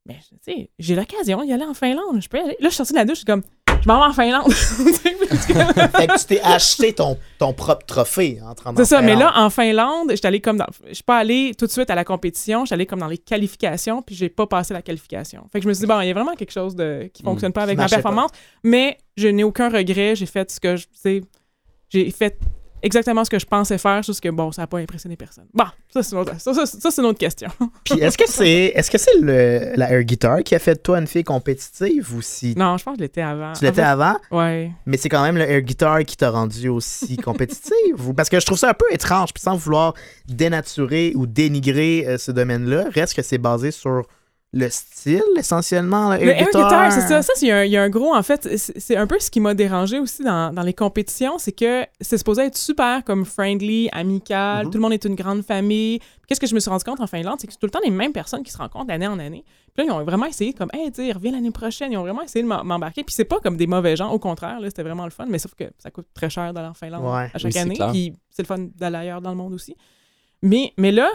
[0.06, 2.20] mais tu sais, j'ai l'occasion d'y aller en Finlande.
[2.20, 2.56] Je peux y aller.
[2.60, 3.16] Là, je suis sortie de la douche.
[3.16, 3.42] Je suis comme,
[3.82, 4.52] je m'en vais en Finlande.
[4.52, 9.32] Fait que tu t'es acheté ton, ton propre trophée en train C'est ça, mais là,
[9.36, 10.66] en Finlande, j'étais allée comme dans.
[10.88, 13.18] Je suis pas allée tout de suite à la compétition, j'étais allée comme dans les
[13.18, 15.46] qualifications, puis j'ai pas passé la qualification.
[15.52, 17.10] Fait que je me suis dit, bon, il y a vraiment quelque chose de...
[17.12, 18.30] qui fonctionne pas avec ma performance,
[18.62, 20.86] mais je n'ai aucun regret, j'ai fait ce que je.
[20.92, 21.22] sais,
[21.90, 22.38] J'ai fait
[22.82, 25.46] exactement ce que je pensais faire, juste que bon, ça n'a pas impressionné personne.
[25.54, 27.48] Bon, ça, c'est une autre, ça, ça, une autre question.
[27.84, 30.80] Puis est-ce que c'est est-ce que c'est le la air guitar qui a fait de
[30.80, 33.52] toi une fille compétitive ou si non, je pense que je l'étais avant.
[33.52, 34.70] tu l'étais avant, Ouais.
[34.86, 38.46] mais c'est quand même le air guitar qui t'a rendu aussi compétitive parce que je
[38.46, 39.94] trouve ça un peu étrange puis sans vouloir
[40.28, 44.02] dénaturer ou dénigrer euh, ce domaine-là, reste que c'est basé sur
[44.58, 46.62] le style essentiellement le Le air guitar.
[46.64, 47.20] guitar, c'est ça.
[47.22, 49.38] Ça, c'est un- il y, a un gros, en fait, c'est un peu ce qui
[49.40, 53.88] m'a dérangé aussi dans, dans les compétitions, c'est que c'est supposé être super comme friendly,
[53.92, 54.70] amical, Mhm.
[54.72, 56.00] tout le monde est une grande famille.
[56.26, 57.80] Qu'est-ce que je me suis rendu compte en Finlande, c'est que c'est tout le temps
[57.84, 59.44] les mêmes personnes qui se rencontrent d'année en année.
[59.74, 61.92] Puis là, ils ont vraiment essayé comme, hey, tu reviens l'année prochaine.
[61.92, 63.04] Ils ont vraiment essayé de m'em- m'embarquer.
[63.04, 65.38] Puis c'est pas comme des mauvais gens, au contraire, là, c'était vraiment le fun, mais
[65.38, 67.30] sauf que ça coûte très cher d'aller en Finlande Ouais.
[67.34, 67.76] à chaque Oui, année.
[67.92, 69.76] Puis c'est le fun d'aller ailleurs dans le monde aussi.
[70.42, 71.08] Mais, mais là,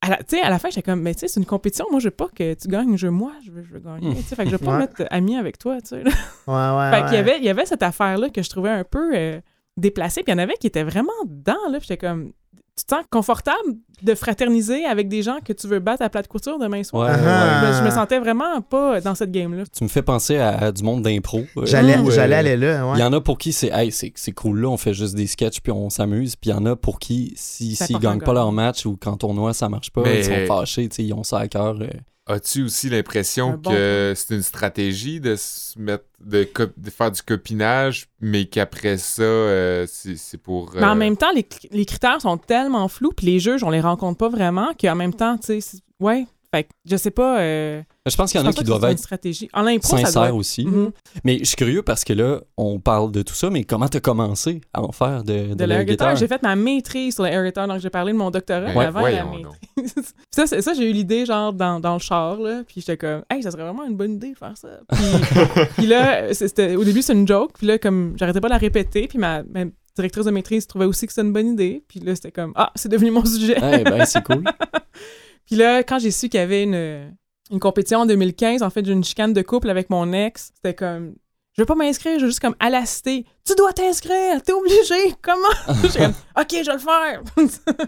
[0.00, 1.86] à la, tu sais, à la fin, j'étais comme, mais tu sais, c'est une compétition.
[1.90, 4.14] Moi, je veux pas que tu gagnes, je veux moi, je veux, je veux gagner.
[4.16, 4.74] Tu sais, Fait que je veux pas Ouais.
[4.74, 5.96] me mettre ami avec toi, tu sais.
[5.96, 6.90] Ouais ouais.
[6.92, 9.40] Fait qu'il y avait, il y avait cette affaire-là que je trouvais un peu euh,
[9.76, 10.22] déplacée.
[10.22, 11.78] Puis il y en avait qui étaient vraiment dedans, là.
[11.80, 12.32] J'étais comme,
[12.78, 13.56] tu te sens confortable
[14.02, 17.08] de fraterniser avec des gens que tu veux battre à plate couture demain soir?
[17.10, 17.70] Ouais, Ah.
[17.72, 17.78] ouais.
[17.78, 19.64] Je me sentais vraiment pas dans cette game-là.
[19.76, 21.40] Tu me fais penser à, à du monde d'impro.
[21.56, 22.98] euh, J'allais où, euh, j'allais aller là, Il ouais.
[23.00, 25.26] y en a pour qui c'est hey, c'est c'est cool là, on fait juste des
[25.26, 26.36] sketchs puis on s'amuse.
[26.36, 28.86] Puis il y en a pour qui si s'ils important gagnent de pas leur match
[28.86, 31.76] ou quand tournoi ça marche pas, Mais- ils sont fâchés, ils ont ça à cœur.
[31.80, 31.88] euh.
[32.28, 37.22] As-tu aussi l'impression bon que c'est une stratégie de se mettre de, de faire du
[37.22, 40.72] copinage, mais qu'après ça, euh, c'est pour.
[40.74, 43.64] Mais en euh, même temps, les, cr- les critères sont tellement flous, puis les juges,
[43.64, 46.26] on les rencontre pas vraiment, qu'en même temps, tu sais, ouais.
[46.54, 47.40] Fait que je sais pas.
[47.40, 49.50] euh, Je pense qu'il y en a qui doivent c'est une être stratégie.
[49.52, 50.64] En impro, ça doit sincères être- aussi.
[50.64, 50.92] Mhm.
[51.24, 54.00] Mais je suis curieux parce que là, on parle de tout ça, mais comment t'as
[54.00, 56.08] commencé à en faire de, de, de l'air guitar.
[56.08, 56.16] guitar?
[56.16, 59.02] J'ai fait ma maîtrise sur l'air guitar, donc j'ai parlé de mon doctorat Ben, avant
[59.02, 59.52] la maîtrise.
[59.76, 59.84] Puis
[60.34, 63.22] ça, c'est- ça j'ai eu l'idée genre dans, dans le char, là, puis j'étais comme,
[63.30, 64.68] hey, ça serait vraiment une bonne idée de faire ça.
[64.90, 68.54] Puis, puis là, c'était, au début, c'est une joke, puis là, comme j'arrêtais pas de
[68.54, 69.64] la répéter, puis ma, ma
[69.96, 72.70] directrice de maîtrise trouvait aussi que c'était une bonne idée, puis là, c'était comme, ah,
[72.74, 73.56] c'est devenu mon sujet.
[73.60, 74.44] Eh ben, c'est cool.
[75.48, 77.10] Puis là, quand j'ai su qu'il y avait une,
[77.50, 80.52] une compétition en 2015, en fait, j'ai eu une chicane de couple avec mon ex,
[80.54, 81.14] c'était comme,
[81.56, 84.52] je veux pas m'inscrire, je veux juste comme à la cité, tu dois t'inscrire, t'es
[84.52, 85.48] obligé, comment?
[85.66, 87.22] Comme, ok, je vais le faire.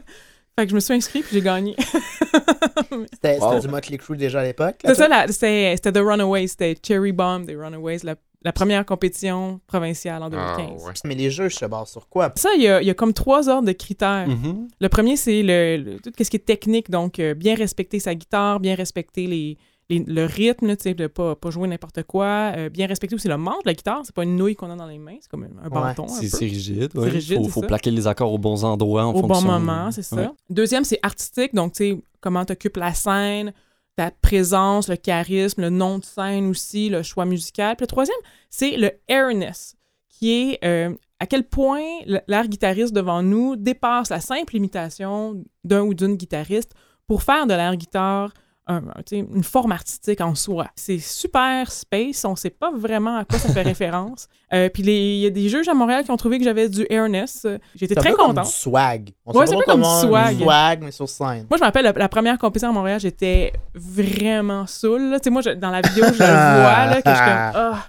[0.59, 1.77] fait que je me suis inscrit puis j'ai gagné.
[3.13, 3.61] C'était Wow.
[3.61, 4.77] du Motley Crue déjà à l'époque.
[4.85, 9.61] C'est ça, c'était c'était The Runaways, c'était Cherry Bomb des Runaways, la, la première compétition
[9.67, 10.67] provinciale en 2015.
[10.83, 10.93] Ah, ouais.
[11.05, 12.33] Mais les juges se basent sur quoi?
[12.37, 14.29] Ça, il y, a, il y a comme trois ordres de critères.
[14.29, 14.69] Mhm.
[14.81, 18.15] Le premier, c'est le, le- tout ce qui est technique, donc euh, bien respecter sa
[18.15, 19.59] guitare, bien respecter les,
[19.91, 23.15] les- le rythme, là, tu sais, de pas, pas jouer n'importe quoi, euh, bien respecter
[23.15, 25.17] aussi le manche de la guitare, c'est pas une nouille qu'on a dans les mains,
[25.21, 26.07] c'est comme un, un bâton.
[26.09, 26.91] C'est rigide.
[26.97, 27.09] Ouais.
[27.11, 30.17] rigide, faut, plaquer les accords aux bons endroits en Au bon moment, c'est ça.
[30.17, 30.29] Ouais.
[30.49, 33.53] Deuxième, c'est artistique, donc tu sais, comment tu occupes la scène,
[33.97, 37.77] ta présence, le charisme, le nom de scène aussi, le choix musical.
[37.77, 38.17] Puis le troisième,
[38.49, 39.77] c'est le airness,
[40.09, 45.83] qui est euh, à quel point l'air guitariste devant nous dépasse la simple imitation d'un
[45.83, 46.73] ou d'une guitariste
[47.07, 48.33] pour faire de l'air guitare
[48.77, 50.67] un- une forme artistique en soi.
[50.77, 54.29] C'est super space, on sait pas vraiment à quoi ça fait référence.
[54.53, 56.87] Euh, puis il y a des juges à Montréal qui ont trouvé que j'avais du
[56.91, 57.47] airness.
[57.75, 58.47] J'étais très comme contente.
[58.47, 59.11] du swag.
[59.27, 60.39] On Ouais, c'est pas comme du swag.
[60.41, 61.47] swag, mais sur scène.
[61.49, 65.11] Moi, je me rappelle, la, la première compétition à Montréal, j'étais vraiment saoul.
[65.11, 65.21] là.
[65.21, 67.53] Tu sais, moi, je- dans la vidéo, je le vois, là, que je suis comme,
[67.55, 67.85] ah.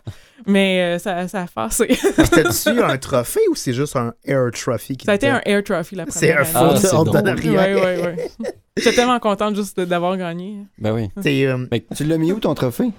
[0.47, 1.87] Mais euh, ça, ça a passé.
[1.93, 4.97] C'était-tu un trophée ou c'est juste un air trophy?
[4.97, 6.79] qui ça a été un Air Trophy la C'est première un Ah, année.
[6.79, 7.51] faux c'est on te donne rien.
[7.53, 8.31] Ouais, ouais, ouais.
[8.77, 10.57] J'étais tellement contente juste d'avoir gagné.
[10.77, 11.09] Ben oui.
[11.21, 12.91] T'es, euh, Tu l'as mis où ton trophée?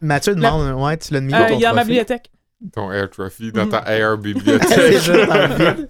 [0.00, 1.88] Mathieu demande, ouais, tu l'as mis où, Euh, ton il y a dans ma trophée?
[1.88, 2.30] bibliothèque.
[2.74, 3.70] Ton Air Trophy dans Mm.
[3.70, 4.98] ta Air bibliothèque.
[5.00, 5.88] C'est le.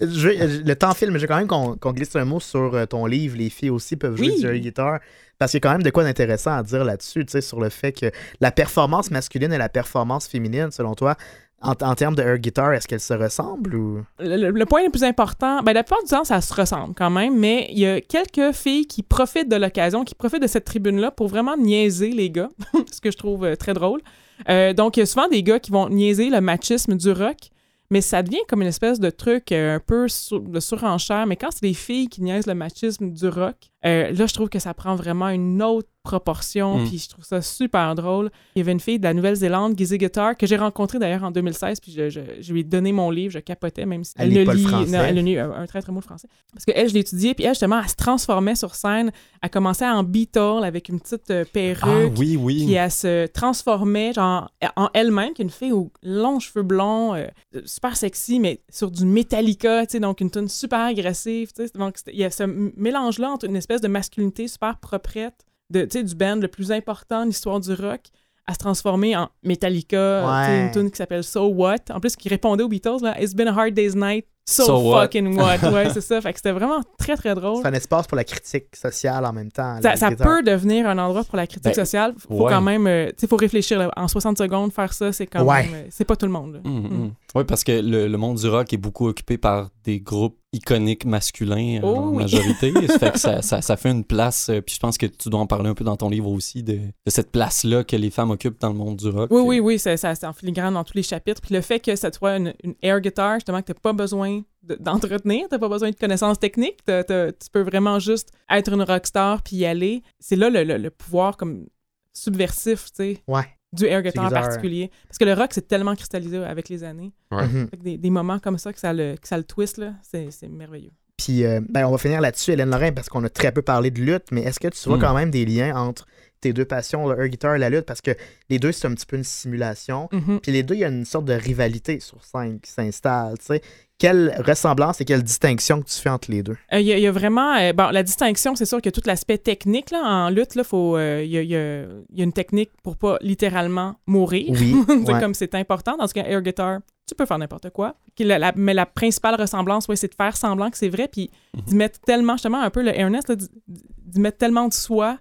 [0.00, 3.36] Je temps file, mais j'ai quand même qu'on glisse un mot sur ton livre.
[3.38, 4.40] Les filles aussi peuvent jouer Oui.
[4.40, 5.00] du air guitar.
[5.40, 7.60] Parce qu'il y a quand même de quoi d'intéressant à dire là-dessus, tu sais, sur
[7.60, 11.16] le fait que la performance masculine et la performance féminine, selon toi,
[11.62, 14.04] en, termes de air guitar, est-ce qu'elles se ressemblent ou?
[14.18, 17.38] Le, point le plus important, ben, la plupart du temps, ça se ressemble quand même,
[17.38, 21.10] mais il y a quelques filles qui profitent de l'occasion, qui profitent de cette tribune-là
[21.10, 22.50] pour vraiment niaiser les gars,
[22.92, 24.02] ce que je trouve euh, très drôle.
[24.50, 27.50] Euh, donc, il y a souvent des gars qui vont niaiser le machisme du rock,
[27.90, 31.26] mais ça devient comme une espèce de truc euh, un peu de surenchère.
[31.26, 34.48] Mais quand c'est des filles qui niaisent le machisme du rock, euh, là, je trouve
[34.48, 36.88] que ça prend vraiment une autre proportion, Mm.
[36.88, 38.30] puis je trouve ça super drôle.
[38.56, 41.30] Il y avait une fille de la Nouvelle-Zélande, Gizzy Guitar, que j'ai rencontrée d'ailleurs en
[41.30, 44.28] 2016, puis je, je- je lui ai donné mon livre, je capotais, même si Elle
[44.28, 44.90] elle, lit ne pas le lit, français.
[44.96, 46.26] non, elle a lu un, un très très mot de français.
[46.54, 49.12] Parce qu'elle, je l'ai étudié, puis elle, justement, elle se transformait sur scène,
[49.42, 52.64] elle commençait en Beatle avec une petite euh, perruque, Ah oui, oui.
[52.64, 57.14] puis elle se transformait genre en elle-même, qui est une fille aux longs cheveux blonds,
[57.14, 57.26] euh,
[57.66, 61.72] super sexy, mais sur du Metallica, tu sais, donc une tune super agressive, tu sais.
[61.78, 62.44] Donc il y a ce
[62.76, 66.72] mélange-là entre une espèce de masculinité super proprette, de, tu sais, du band le plus
[66.72, 68.00] important de l'histoire du rock,
[68.46, 70.66] à se transformer en Metallica, tu sais, Ouais.
[70.66, 73.46] une tune qui s'appelle So What, en plus qui répondait aux Beatles, là, It's been
[73.46, 77.16] a hard day's night, so, fucking what, ouais, c'est ça, fait que c'était vraiment très
[77.16, 77.62] très drôle.
[77.62, 79.78] C'est un espace pour la critique sociale en même temps.
[79.80, 82.14] Ça, peut devenir un endroit pour la critique Ben, sociale.
[82.18, 82.50] Faut ouais.
[82.50, 83.78] quand même, euh, tu sais, faut réfléchir.
[83.78, 83.90] là.
[83.96, 85.62] En 60 secondes, faire ça, c'est quand Ouais.
[85.66, 86.60] même, euh, c'est pas tout le monde.
[86.64, 87.04] Mm, Mm.
[87.04, 87.12] mm.
[87.36, 91.80] Oui, parce que le, le monde du rock est beaucoup occupé par des groupes euh,
[91.84, 92.16] Oh en oui.
[92.22, 92.72] majorité.
[92.88, 94.48] ça fait que ça, ça, ça fait une place.
[94.48, 96.62] euh, puis je pense que tu dois en parler un peu dans ton livre aussi,
[96.64, 99.30] de, de cette place-là que les femmes occupent dans le monde du rock.
[99.30, 101.40] Oui, oui, oui, ça, ça, c'est en filigrane dans tous les chapitres.
[101.40, 104.42] Puis le fait que ça soit une, une air guitar, justement, que t'as pas besoin
[104.64, 108.72] de- d'entretenir, t'as pas besoin de connaissances techniques, t'as- t'as- tu peux vraiment juste être
[108.72, 110.02] une rockstar puis y aller.
[110.18, 111.66] C'est là le, le- le pouvoir comme
[112.12, 113.44] subversif, tu sais, Ouais.
[113.72, 114.90] Du air guitar en particulier.
[115.08, 117.12] Parce que le rock, c'est tellement cristallisé avec les années.
[117.30, 117.46] Ouais.
[117.46, 117.68] Mhm.
[117.70, 120.30] Que des, des moments comme ça, que ça le, que ça le twist, là, c'est
[120.30, 120.90] c'est merveilleux.
[121.16, 123.90] Puis, euh, ben, on va finir là-dessus, Hélène Lorrain, parce qu'on a très peu parlé
[123.90, 125.00] de lutte, mais est-ce que tu vois Hmm.
[125.02, 126.06] quand même des liens entre
[126.40, 127.84] tes deux passions, le air guitar et la lutte?
[127.84, 128.12] Parce que
[128.48, 130.08] les deux, c'est un petit peu une simulation.
[130.12, 130.40] Mhm.
[130.40, 133.44] Puis les deux, il y a une sorte de rivalité sur scène qui s'installe, tu
[133.44, 133.60] sais,
[134.00, 136.56] quelle ressemblance et quelle distinction que tu fais entre les deux?
[136.72, 137.54] Euh, Il y, a- il y a vraiment.
[137.56, 141.30] euh, bon, la distinction, c'est sûr que tout l'aspect technique là, en lutte, euh, il
[141.30, 141.82] y, a, y a-
[142.12, 144.46] il y a une technique pour pas littéralement mourir.
[144.58, 144.74] Oui.
[145.06, 145.20] Ouais.
[145.20, 145.96] comme c'est important.
[145.98, 147.94] Dans ce cas, air guitar, tu peux faire n'importe quoi.
[148.16, 151.06] Qui- la- la- mais la principale ressemblance, ouais, c'est de faire semblant que c'est vrai,
[151.06, 151.30] puis
[151.66, 155.18] d'y mettre tellement, justement, un peu le airness, d'y d'y mettre tellement de soi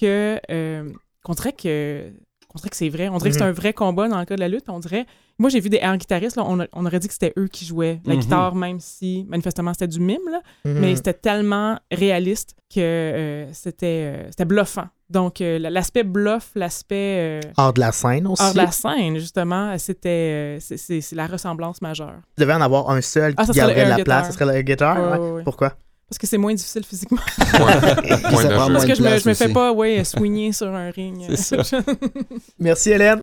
[0.00, 0.90] que euh,
[1.24, 2.10] qu'on dirait que
[2.50, 3.08] qu'on dirait que c'est vrai.
[3.08, 3.48] On dirait que c'est Mhm.
[3.50, 4.64] un vrai combat dans le cas de la lutte.
[4.68, 5.06] On dirait.
[5.38, 7.48] Moi, j'ai vu des air guitaristes, là, on, a- on aurait dit que c'était eux
[7.48, 8.20] qui jouaient la Mhm.
[8.20, 10.40] guitare, même si manifestement c'était du mime, là.
[10.66, 10.78] Mhm.
[10.80, 14.86] mais c'était tellement réaliste que euh, c'était euh, c'était bluffant.
[15.08, 17.40] Donc, euh, l'aspect bluff, l'aspect.
[17.44, 18.42] euh, Hors de la scène aussi.
[18.42, 22.20] Hors de la scène, justement, c'était euh, c'est- la ressemblance majeure.
[22.38, 24.28] Il devait en avoir un seul Ah, qui le garderait la place.
[24.28, 25.18] Ce serait le guitar?
[25.20, 25.30] Ouais.
[25.30, 25.42] ouais.
[25.42, 25.72] Pourquoi?
[26.10, 27.20] Parce que c'est moins difficile physiquement.
[27.38, 29.52] Parce que je me, je me fais aussi.
[29.54, 31.34] pas ouais, swinger sur un ring.
[31.36, 31.58] Ça.
[32.58, 33.20] Merci, Hélène.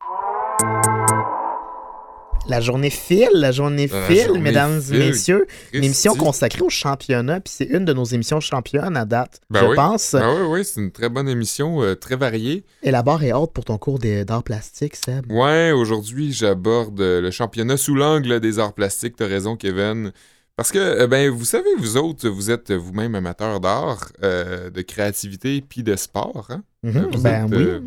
[2.49, 4.95] La journée file, la journée La file, journée mesdames file.
[5.01, 5.47] et messieurs.
[5.73, 9.41] Une émission consacrée au championnat, puis c'est une de nos émissions championnes à date.
[9.49, 9.75] Ben je oui.
[9.75, 10.13] pense.
[10.13, 12.63] Ah oui, oui, c'est une très bonne émission, euh, très variée.
[12.83, 15.29] Et la barre est haute pour ton cours des- d'art plastique, Seb.
[15.29, 19.17] Ouais, aujourd'hui, j'aborde le championnat sous l'angle des arts plastiques.
[19.17, 20.13] T'as raison, Kevin.
[20.57, 24.81] Parce que, euh, ben, vous savez, vous autres, vous êtes vous-même amateurs d'art, euh, de
[24.81, 26.47] créativité puis de sport.
[26.49, 26.63] Hein?
[26.83, 27.63] Mhm, Vous Ben êtes, oui.
[27.63, 27.81] euh,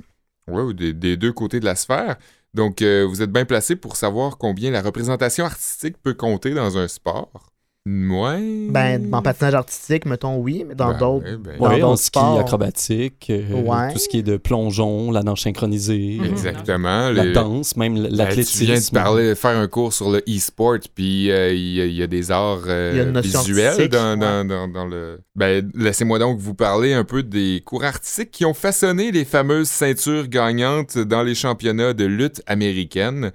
[0.47, 2.17] ouais, des, des deux côtés de la sphère.
[2.55, 6.79] Donc, euh, vous êtes bien placé pour savoir combien la représentation artistique peut compter dans
[6.79, 7.53] un sport.
[7.87, 8.67] Ouais.
[8.69, 11.25] Ben, en patinage artistique, mettons oui, mais dans Ben, d'autres.
[11.25, 12.39] ouais, ben, Dans Oui, en ski sports.
[12.39, 13.93] acrobatique, euh, Ouais.
[13.95, 16.25] tout ce qui est de plongeon, la nage synchronisée, Mhm.
[16.27, 17.09] euh, Exactement.
[17.09, 18.59] la les- danse, même Ben, l'athlétisme.
[18.59, 21.87] tu viens de parler, faire un cours sur le e-sport, puis euh, il y, a-
[21.87, 24.17] il y a des arts euh, Il y a une notion visuels artistique, dans, ouais.
[24.19, 25.21] dans- dans- dans le.
[25.35, 29.71] Ben, laissez-moi donc vous parler un peu des cours artistiques qui ont façonné les fameuses
[29.71, 33.33] ceintures gagnantes dans les championnats de lutte américaine.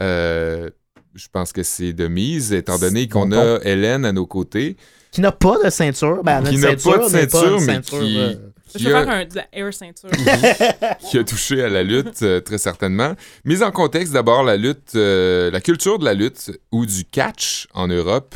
[0.00, 0.70] Euh,
[1.14, 4.76] je pense que c'est de mise, étant donné qu'on Bon a Hélène à nos côtés.
[5.10, 6.22] Qui n'a pas de ceinture.
[6.22, 8.34] Ben, Qui n'a pas ceinture, de mais ceinture, mais ceinture, qui- euh,
[8.74, 10.10] Je qui vais a- faire un, de la air ceinture.
[11.10, 13.14] qui a touché à la lutte, euh, très certainement.
[13.44, 17.66] Mise en contexte, d'abord, la lutte, euh, la culture de la lutte ou du catch
[17.72, 18.34] en Europe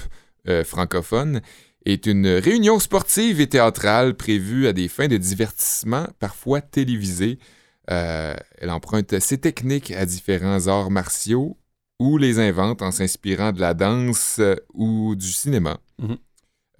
[0.49, 1.41] euh, francophone
[1.85, 7.39] est une réunion sportive et théâtrale prévue à des fins de divertissement, parfois télévisées.
[7.91, 11.57] Euh, elle emprunte ses techniques à différents arts martiaux
[12.03, 15.79] ou les invente en s'inspirant de la danse euh, ou du cinéma.
[16.01, 16.17] Mhm.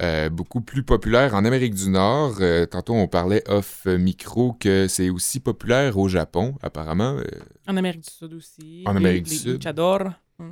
[0.03, 2.39] Euh, beaucoup plus populaire en Amérique du Nord.
[2.41, 7.19] Euh, tantôt, on parlait off micro que c'est aussi populaire au Japon, apparemment.
[7.19, 7.25] Euh,
[7.69, 8.83] en Amérique du Sud aussi.
[8.87, 9.53] En Les- Amérique du les Sud.
[9.59, 10.11] luchadors.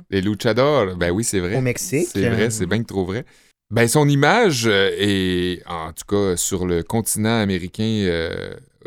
[0.09, 1.57] les luchadors, ben oui, c'est vrai.
[1.57, 2.07] Au Mexique.
[2.13, 3.25] C'est vrai, c'est bien que trop vrai.
[3.71, 7.83] Ben, son image est, en tout cas sur le continent américain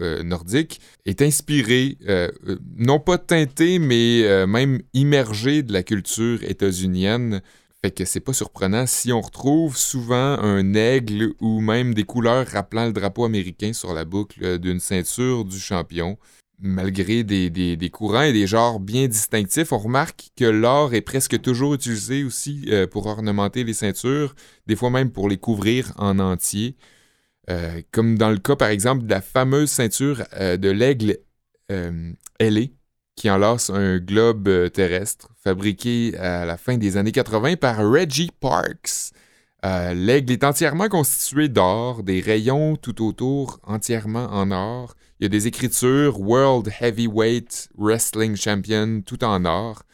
[0.01, 6.43] euh, nordique, est inspirée, euh, euh, non pas teintée, mais même immergée de la culture
[6.43, 7.43] états-unienne.
[7.83, 12.47] Fait que c'est pas surprenant si on retrouve souvent un aigle ou même des couleurs
[12.47, 16.17] rappelant le drapeau américain sur la boucle d'une ceinture du champion.
[16.61, 21.41] Malgré des, des- courants et des genres bien distinctifs, on remarque que l'or est presque
[21.43, 24.35] toujours utilisé aussi pour ornementer les ceintures,
[24.67, 26.77] des fois même pour les couvrir en entier.
[27.51, 31.19] Euh, comme dans le cas, par exemple, de la fameuse ceinture euh, de l'aigle
[31.71, 32.73] euh, ailé,
[33.17, 39.13] qui enlace un globe terrestre, fabriqué à la fin des années 80 par Reggie Parks.
[39.63, 44.95] L'aigle est entièrement constitué d'or, des rayons tout autour entièrement en or.
[45.19, 49.85] Il y a des écritures World Heavyweight Wrestling Champion tout en or.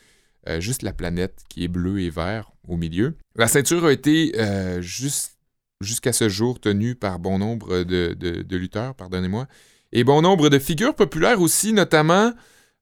[0.59, 3.17] Juste la planète qui est bleue et vert au milieu.
[3.37, 4.33] La ceinture a été
[4.81, 5.39] juste
[5.81, 9.47] jusqu'à ce jour tenue par bon nombre de, de- de lutteurs, pardonnez-moi,
[9.93, 12.33] et bon nombre de figures populaires aussi, notamment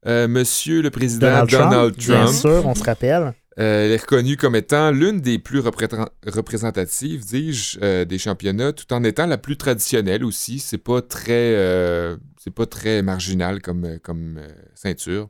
[0.06, 3.34] euh, Monsieur le Président Donald, Donald, Trump, bien sûr, on se rappelle.
[3.60, 8.72] Euh, elle est reconnue comme étant l'une des plus représent- représentatives, dis-je, euh, des championnats,
[8.72, 10.60] tout en étant la plus traditionnelle aussi.
[10.60, 14.40] C'est pas très, euh, c'est pas très marginal comme, comme
[14.76, 15.28] ceinture.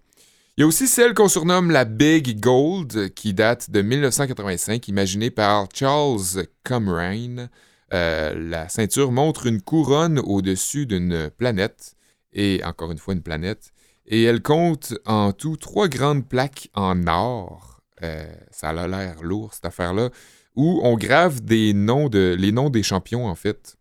[0.59, 5.30] Il y a aussi celle qu'on surnomme la Big Gold, qui date de 1985, imaginée
[5.30, 7.48] par Charles Comrine.
[7.94, 11.94] Euh, la ceinture montre une couronne au-dessus d'une planète,
[12.32, 13.70] et encore une fois une planète,
[14.09, 17.80] et elle compte en tout trois grandes plaques en or.
[18.02, 20.11] Euh, ça a l'air lourd, cette affaire-là,
[20.56, 23.78] où on grave les noms des champions, en fait.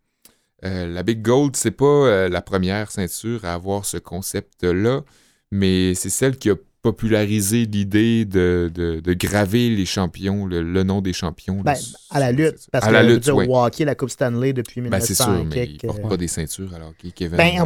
[0.63, 5.01] Euh, la Big Gold, c'est pas euh, la première ceinture à avoir ce concept-là,
[5.51, 10.83] mais c'est celle qui a popularisé l'idée de, de, de graver les champions, le, le
[10.83, 11.59] nom des champions.
[11.61, 11.79] Ben, là,
[12.11, 12.67] à la lutte.
[12.71, 13.45] Parce à que la lutte, ouais.
[13.47, 16.17] au hockey, la Coupe Stanley depuis Ben, c'est 1900 sûr, mais quelques, portent euh, pas
[16.17, 17.35] des ceintures alors que Kevin.
[17.35, 17.61] Ben,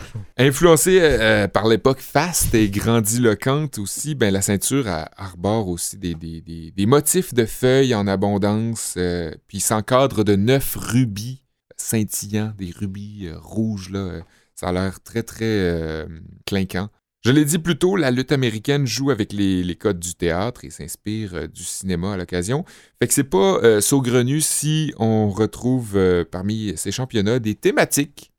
[0.38, 6.40] Influencée euh, par l'époque faste et grandiloquente aussi, ben, la ceinture arbore aussi des, des-
[6.40, 11.42] des- des motifs de feuilles en abondance, euh, puis s'encadre de neuf rubis
[11.76, 13.90] scintillants, des rubis euh, rouges.
[13.90, 14.20] Là, euh,
[14.54, 16.06] ça a l'air très, très euh,
[16.46, 16.88] clinquant.
[17.26, 20.70] Je l'ai dit plus tôt, la lutte américaine joue avec les, codes du théâtre et
[20.70, 22.64] s'inspire euh, du cinéma à l'occasion.
[23.00, 28.30] Fait que c'est pas euh, saugrenu si on retrouve euh, parmi ces championnats des thématiques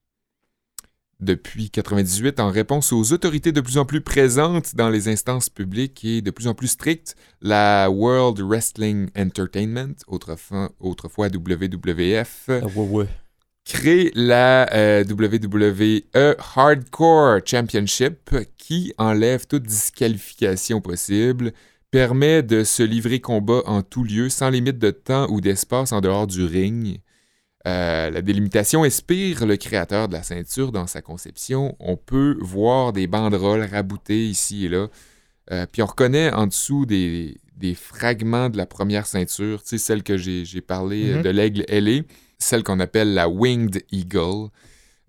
[1.20, 6.06] depuis 98 en réponse aux autorités de plus en plus présentes dans les instances publiques
[6.06, 13.08] et de plus en plus strictes, la World Wrestling Entertainment, autrefois, WWF, Ah.
[13.68, 16.02] Crée la euh, WWE
[16.56, 21.52] Hardcore Championship qui enlève toute disqualification possible,
[21.92, 26.00] permet de se livrer combat en tout lieu sans limite de temps ou d'espace en
[26.00, 27.00] dehors du ring.
[27.68, 31.76] Euh, la délimitation inspire le créateur de la ceinture dans sa conception.
[31.80, 34.88] On peut voir des banderoles raboutées ici et là.
[35.52, 39.78] Euh, puis on reconnaît en dessous des, des fragments de la première ceinture, tu sais,
[39.78, 41.22] celle que j'ai parlé euh, Mhm.
[41.24, 42.04] de l'aigle ailé,
[42.38, 44.50] celle qu'on appelle la Winged Eagle.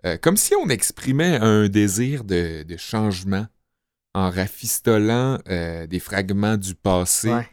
[0.07, 3.47] Euh, comme si on exprimait un désir de, de changement
[4.15, 7.49] en rafistolant euh, des fragments du passé Ouais.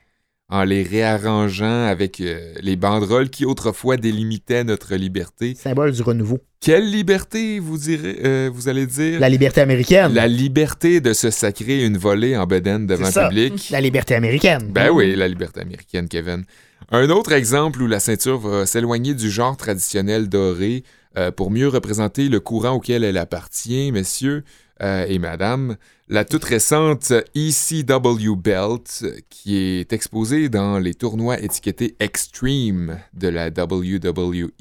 [0.49, 5.55] En les réarrangeant avec euh, les banderoles qui autrefois délimitaient notre liberté.
[5.55, 6.39] Symbole du renouveau.
[6.59, 9.19] Quelle liberté, vous, direz, euh, vous allez dire?
[9.19, 10.13] La liberté américaine.
[10.13, 13.69] La liberté de se sacrer une volée en bedaine devant le public.
[13.71, 14.71] La liberté américaine.
[14.71, 16.43] Ben oui, la liberté américaine, Kevin.
[16.91, 20.83] Un autre exemple où la ceinture va s'éloigner du genre traditionnel doré
[21.17, 24.43] euh, pour mieux représenter le courant auquel elle appartient, messieurs
[24.81, 25.77] euh, et madame,
[26.09, 33.29] la toute récente ECW Belt, euh, qui est exposée dans les tournois étiquetés Extreme de
[33.29, 34.51] la WWE.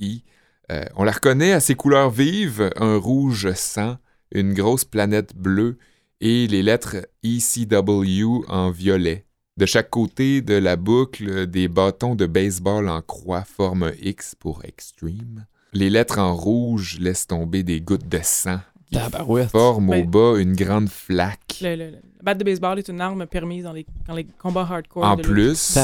[0.71, 3.97] Euh, on la reconnaît à ses couleurs vives, un rouge sang,
[4.33, 5.79] une grosse planète bleue
[6.21, 9.27] et les lettres ECW en violet.
[9.57, 14.65] De chaque côté de la boucle, des bâtons de baseball en croix forment X pour
[14.65, 15.47] Extreme.
[15.73, 18.61] Les lettres en rouge laissent tomber des gouttes de sang
[18.91, 19.51] qui Tabarouette.
[19.51, 21.59] forment au Ben- bas une grande flaque.
[21.61, 24.25] Le, le- le- la batte de baseball est une arme permise dans les, dans les
[24.25, 25.05] combats hardcore.
[25.05, 25.79] En plus,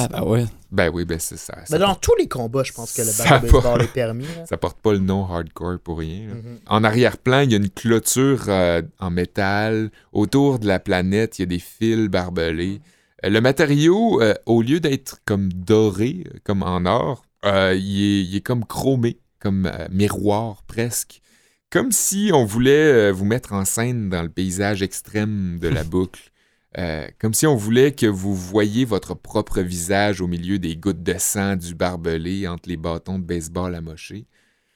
[0.72, 1.54] ben oui, ben c'est ça.
[1.78, 4.24] Dans tous les combats, je pense que le Ça bat de baseball est permis.
[4.24, 4.46] là.
[4.46, 6.28] ça porte pas le nom hardcore pour rien.
[6.28, 6.58] Mhm.
[6.68, 9.90] En arrière-plan, il y a une clôture euh, en métal.
[10.12, 12.80] Autour de la planète, il y a des fils barbelés.
[13.24, 18.24] Euh, Le matériau, euh, au lieu d'être comme doré, comme en or, euh, il, est,
[18.24, 21.20] il est comme chromé, comme euh, miroir presque.
[21.70, 25.84] Comme si on voulait euh, vous mettre en scène dans le paysage extrême de la
[25.84, 26.30] boucle.
[26.78, 31.02] Euh, comme si on voulait que vous voyiez votre propre visage au milieu des gouttes
[31.02, 34.26] de sang du barbelé entre les bâtons de baseball amochés.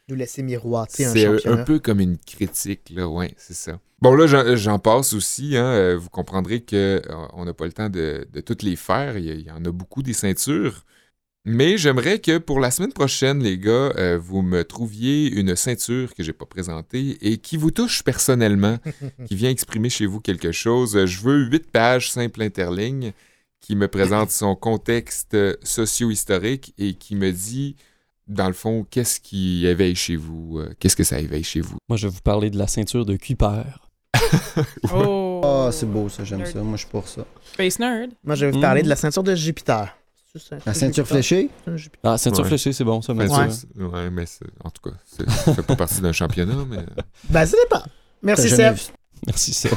[0.09, 3.80] Nous laisser miroiter un C'est un, peu comme une critique, là, ouais, c'est ça.
[4.03, 4.26] Bon, là,
[4.57, 8.26] j'en- passe aussi, hein, euh, vous comprendrez que euh, on n'a pas le temps de,
[8.30, 10.84] de toutes les faire, il y, a- il y en a beaucoup des ceintures,
[11.45, 16.14] mais j'aimerais que pour la semaine prochaine, les gars, euh, vous me trouviez une ceinture
[16.14, 18.78] que j'ai pas présentée et qui vous touche personnellement,
[19.26, 21.05] qui vient exprimer chez vous quelque chose.
[21.05, 23.12] Je veux huit pages simples interlignes
[23.61, 27.76] qui me présente son contexte socio-historique et qui me dit
[28.26, 30.59] dans le fond, qu'est-ce qui éveille chez vous?
[30.59, 31.76] euh, Qu'est-ce que ça éveille chez vous?
[31.90, 33.64] Moi, je vais vous parler de la ceinture de Kuiper.
[34.95, 36.62] Oh, Ah, c'est beau ça, j'aime ça.
[36.62, 37.26] Moi, je suis pour ça.
[37.53, 38.12] Space Nerd.
[38.24, 39.95] Moi, je vais vous parler de la ceinture de Jupiter.
[40.66, 41.49] La ceinture fléchée?
[42.03, 42.49] Ah, ceinture Ouais.
[42.49, 44.24] fléchée, c'est bon, ça, ouais, mais
[44.64, 46.78] en tout cas, c'est- ça fait pas partie d'un championnat, mais...
[47.30, 47.85] Ben, ça dépend.
[48.22, 48.74] Merci, Seb.
[49.26, 49.72] Merci, Seb.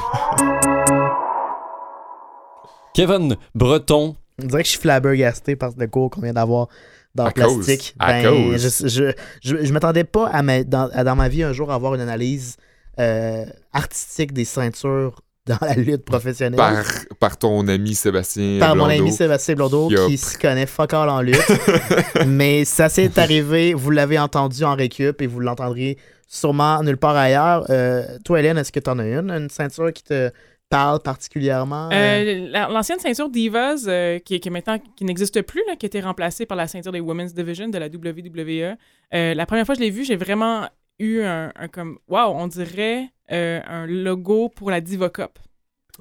[2.94, 4.16] Kevin Breton.
[4.42, 6.68] On dirait que je suis flabbergasté par le cours qu'on vient d'avoir
[7.16, 7.80] dans À le plastique.
[7.80, 7.94] cause.
[8.00, 8.62] À Ben, cause.
[8.82, 9.12] Je, je,
[9.44, 12.02] je, je m'attendais pas à ma- dans, à- dans ma vie un jour avoir une
[12.02, 12.58] analyse
[13.00, 16.58] euh, artistique des ceintures dans la lutte professionnelle.
[16.58, 16.84] par,
[17.20, 21.22] par ton ami Sébastien Par mon ami Sébastien Blondeau Qui s'y connaît fuck all en
[21.22, 21.38] lutte.
[22.28, 27.16] Mais ça s'est arrivé, vous l'avez entendu en récup et vous l'entendrez sûrement nulle part
[27.16, 27.66] ailleurs.
[27.70, 30.30] Euh, toi, Hélène, est-ce que tu en as une, une ceinture qui te
[30.70, 31.90] parle particulièrement?
[31.94, 35.88] Euh, la- L'ancienne ceinture Divas, euh, qui, qui maintenant qui n'existe plus, là, qui a
[35.88, 38.76] été remplacée par la ceinture des Women's Division de la WWE.
[39.14, 40.68] Euh, la première fois que je l'ai vue, j'ai vraiment
[41.00, 45.40] eu un, un comme wow, on dirait euh, un logo pour la Diva Cup.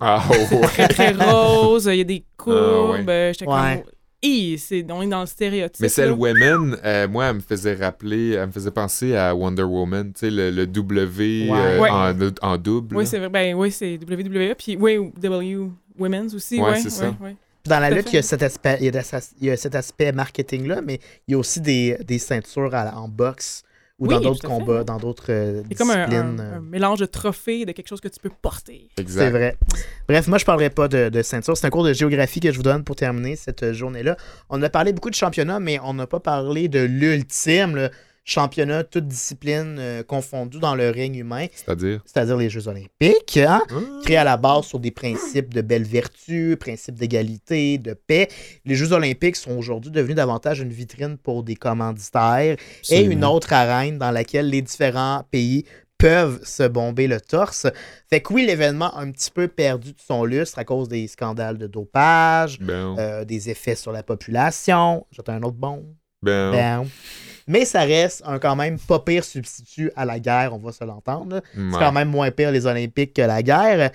[0.01, 0.61] Ah, ouais.
[0.69, 2.57] Très très rose, il y a des courbes.
[2.57, 3.09] Ah, ouais.
[3.09, 3.85] euh, J'étais Ouais.
[4.87, 5.81] comme on est dans le stéréotype.
[5.81, 6.15] Mais celle là.
[6.15, 10.21] Women, euh, moi, elle me faisait rappeler, elle me faisait penser à Wonder Woman, tu
[10.21, 11.59] sais, le, le W Ouais.
[11.59, 11.91] euh, Ouais.
[11.91, 12.97] En, en double.
[12.97, 13.29] Oui, c'est vrai.
[13.29, 14.55] Ben oui, c'est WWE.
[14.59, 15.69] Puis oui, W,
[15.99, 16.61] women's aussi.
[16.61, 17.15] Ouais, c'est ça.
[17.21, 17.37] ouais.
[17.67, 19.01] Dans la lutte, il y a cet aspect, il y a de-
[19.41, 22.97] il y a cet aspect marketing-là, mais il y a aussi des, des ceintures à-
[22.97, 23.63] en boxe
[23.99, 24.47] ou Oui, dans d'autres fait.
[24.47, 26.41] combats, dans d'autres euh, C'est comme un, disciplines.
[26.41, 26.57] un- euh.
[26.57, 28.89] un mélange de trophées, de quelque chose que tu peux porter.
[29.07, 29.57] C'est vrai.
[30.09, 31.57] Bref, moi, je parlerai pas de, de ceinture.
[31.57, 34.17] C'est un cours de géographie que je vous donne pour terminer cette euh, journée-là.
[34.51, 37.89] On a parlé beaucoup de championnat, mais on n'a pas parlé de l'ultime
[38.27, 42.01] le championnat, toutes disciplines euh, confondues dans le ring humain, C'est-à-dire?
[42.05, 43.63] c'est-à-dire les Jeux olympiques, hein?
[43.71, 43.75] Ah.
[44.03, 48.29] créés à la base sur des principes de belle vertu, principes d'égalité, de paix.
[48.65, 52.57] Les Jeux olympiques sont aujourd'hui devenus davantage une vitrine pour des commanditaires
[52.91, 55.65] et une autre arène dans laquelle les différents pays
[55.99, 57.67] peuvent se bomber le torse.
[58.11, 61.07] Fait que oui, l'événement a un petit peu perdu de son lustre à cause des
[61.07, 65.07] scandales de dopage, Ben, euh, des effets sur la population.
[65.11, 65.87] J'attends un autre bon.
[66.27, 66.87] Ben, Ben.
[67.49, 70.83] Mais ça reste un quand même pas pire substitut à la guerre, on va se
[70.85, 71.41] l'entendre.
[71.55, 73.93] C'est quand même moins pire les Olympiques que la guerre.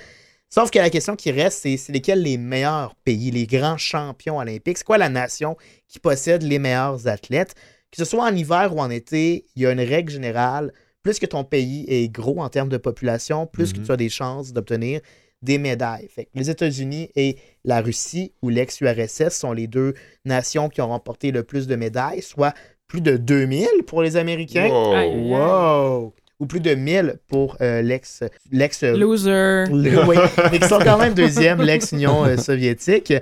[0.49, 4.37] Sauf que la question qui reste, c'est c'est lesquels les meilleurs pays, les grands champions
[4.37, 4.77] olympiques?
[4.77, 5.55] C'est quoi la nation
[5.87, 7.55] qui possède les meilleurs athlètes?
[7.91, 10.71] Que ce soit en hiver ou en été, il y a une règle générale.
[11.03, 13.85] Plus que ton pays est gros en termes de population, plus que Mhm.
[13.85, 15.01] tu as des chances d'obtenir
[15.41, 16.07] des médailles.
[16.13, 19.93] Fait que les États-Unis et la Russie ou l'ex-URSS sont les deux
[20.25, 22.53] nations qui ont remporté le plus de médailles, soit
[22.87, 24.67] plus de 2000 pour les Américains.
[24.69, 26.13] Wow.
[26.39, 28.23] Ou plus de 1000 pour euh, l'ex.
[28.51, 29.65] l'ex Loser.
[29.71, 30.15] le- oui,
[30.51, 33.13] mais qui sont quand même deuxième, l'ex-Union euh, soviétique.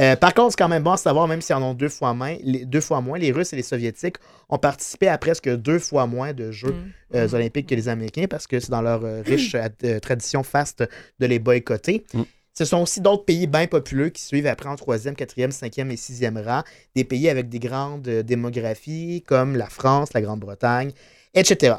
[0.00, 2.14] Euh, par contre, c'est quand même bon à savoir, même s'ils en ont deux fois,
[2.14, 4.16] moins, les, deux fois moins, les Russes et les Soviétiques
[4.48, 7.16] ont participé à presque deux fois moins de Jeux Mm.
[7.16, 10.42] euh, olympiques que les Américains parce que c'est dans leur euh, riche euh, euh, tradition
[10.42, 10.82] faste
[11.20, 12.04] de les boycotter.
[12.12, 12.22] Mm.
[12.56, 15.96] Ce sont aussi d'autres pays bien populeux qui suivent après en troisième, quatrième, cinquième et
[15.96, 16.62] sixième rang.
[16.94, 20.92] Des pays avec des grandes euh, démographies comme la France, la Grande-Bretagne,
[21.34, 21.76] etc.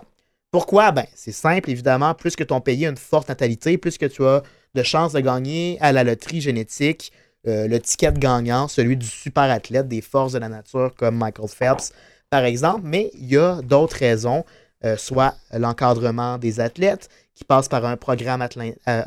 [0.51, 0.91] Pourquoi?
[0.91, 2.13] Ben, c'est simple, évidemment.
[2.13, 5.21] Plus que ton pays a une forte natalité, plus que tu as de chances de
[5.21, 7.13] gagner à la loterie génétique
[7.47, 11.47] euh, le ticket gagnant, celui du super athlète des forces de la nature comme Michael
[11.47, 11.93] Phelps,
[12.30, 12.82] par exemple.
[12.84, 14.43] Mais il y a d'autres raisons,
[14.84, 18.45] euh, soit l'encadrement des athlètes qui passe par un programme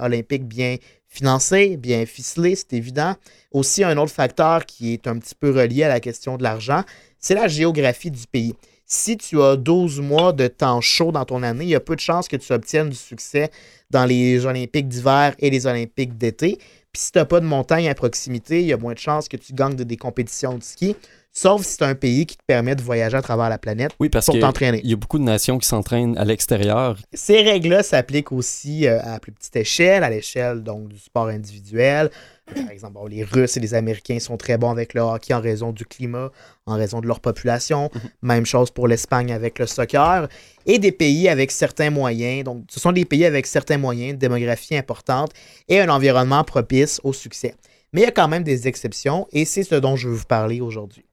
[0.00, 0.76] olympique bien
[1.18, 3.14] financé, bien ficelé, c'est évident.
[3.52, 6.82] Aussi, un autre facteur qui est un petit peu relié à la question de l'argent,
[7.18, 8.54] c'est la géographie du pays.
[8.86, 11.94] Si tu as 12 mois de temps chaud dans ton année, il y a peu
[11.94, 13.50] de chances que tu obtiennes du succès
[13.90, 16.56] dans les Olympiques d'hiver et les Olympiques d'été.
[16.92, 19.28] Puis si tu n'as pas de montagne à proximité, il y a moins de chances
[19.28, 20.96] que tu gagnes de- des compétitions de ski,
[21.32, 24.08] sauf si c'est un pays qui te permet de voyager à travers la planète Oui,
[24.08, 24.80] parce pour t'entraîner.
[24.84, 26.96] y a beaucoup de nations qui s'entraînent à l'extérieur.
[27.12, 32.10] Ces règles-là s'appliquent aussi euh, à plus petite échelle, à l'échelle donc du sport individuel.
[32.54, 35.40] Par exemple, bon, les Russes et les Américains sont très bons avec le hockey en
[35.40, 36.30] raison du climat,
[36.64, 37.90] en raison de leur population.
[38.22, 40.28] Même chose pour l'Espagne avec le soccer.
[40.64, 42.44] Et des pays avec certains moyens.
[42.44, 45.32] Donc, ce sont des pays avec certains moyens, une démographie importante
[45.68, 47.54] et un environnement propice au succès.
[47.92, 50.24] Mais il y a quand même des exceptions et c'est ce dont je veux vous
[50.26, 51.04] parler aujourd'hui.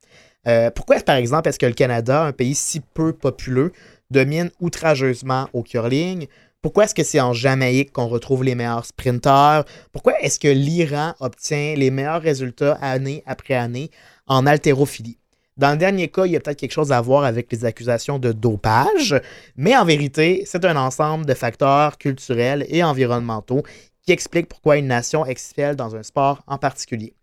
[0.48, 3.72] Euh, pourquoi, par exemple, est-ce que le Canada, un pays si peu populeux,
[4.12, 6.28] domine outrageusement au curling?
[6.62, 9.66] Pourquoi est-ce que c'est en Jamaïque qu'on retrouve les meilleurs sprinteurs?
[9.92, 13.92] Pourquoi est-ce que l'Iran obtient les meilleurs résultats année après année
[14.28, 15.20] en haltérophilie?
[15.58, 18.20] Dans le dernier cas, il y a peut-être quelque chose à voir avec les accusations
[18.20, 19.16] de dopage,
[19.56, 23.64] mais en vérité, c'est un ensemble de facteurs culturels et environnementaux
[24.06, 27.14] qui expliquent pourquoi une nation excelle dans un sport en particulier.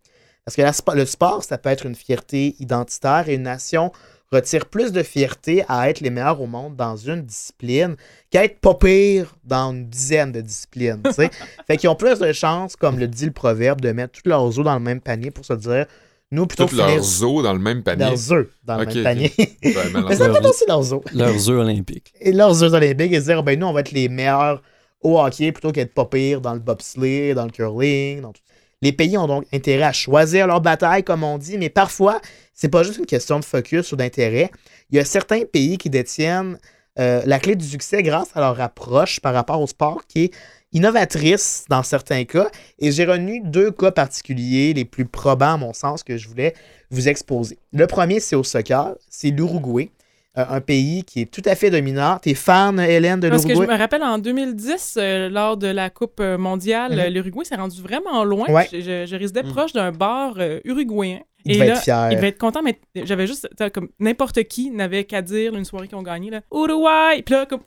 [0.45, 3.91] Parce que la le sport, ça peut être une fierté identitaire et une nation
[4.33, 7.95] retire plus de fierté à être les meilleurs au monde dans une discipline
[8.31, 11.01] qu'à être pas pire dans une dizaine de disciplines.
[11.05, 11.29] tu sais.
[11.67, 14.57] fait qu'ils ont plus de chances, comme le dit le proverbe, de mettre tous leurs
[14.57, 15.85] os dans le même panier pour se dire
[16.31, 18.05] nous, plutôt Toutes que finir leurs os dans le même panier.
[18.05, 19.31] leurs œufs dans le même panier.
[19.37, 19.73] Ouais,
[20.09, 21.01] mais ça peut aussi leurs os.
[21.13, 22.11] Leurs œufs olympiques.
[22.19, 24.63] Et leurs œufs olympiques et se dire ben nous, on va être les meilleurs
[25.01, 28.21] au hockey plutôt qu'être pas pire dans le bobsleigh, dans le curling.
[28.21, 28.41] Dans tout.
[28.83, 32.19] Les pays ont donc intérêt à choisir leur bataille, comme on dit, mais parfois,
[32.53, 34.51] c'est pas juste une question de focus ou d'intérêt.
[34.89, 36.57] Il y a certains pays qui détiennent
[36.99, 40.33] euh, la clé du succès grâce à leur approche par rapport au sport qui est
[40.73, 42.49] innovatrice dans certains cas.
[42.77, 46.53] Et j'ai retenu deux cas particuliers, les plus probants à mon sens, que je voulais
[46.91, 47.57] vous exposer.
[47.71, 49.91] Le premier, c'est au soccer, c'est l'Uruguay.
[50.37, 52.17] Euh, un pays qui est tout à fait dominant.
[52.21, 53.73] T'es fan, Hélène, de Parce que je l'Uruguay?
[53.73, 57.13] me rappelle en 2010, euh, lors de la Coupe euh, mondiale, Mhm.
[57.13, 58.47] l'Uruguay s'est rendu vraiment loin.
[58.49, 58.67] Ouais.
[58.71, 59.51] Je, je- je résidais Mhm.
[59.51, 61.19] proche d'un bar euh, uruguayen.
[61.45, 62.07] Il Et devait là, être fier.
[62.11, 65.89] Il devait être content, mais j'avais juste, comme n'importe qui n'avait qu'à dire une soirée
[65.89, 67.21] qu'ils ont gagné, là, Uruguay!
[67.25, 67.59] Puis là, comme,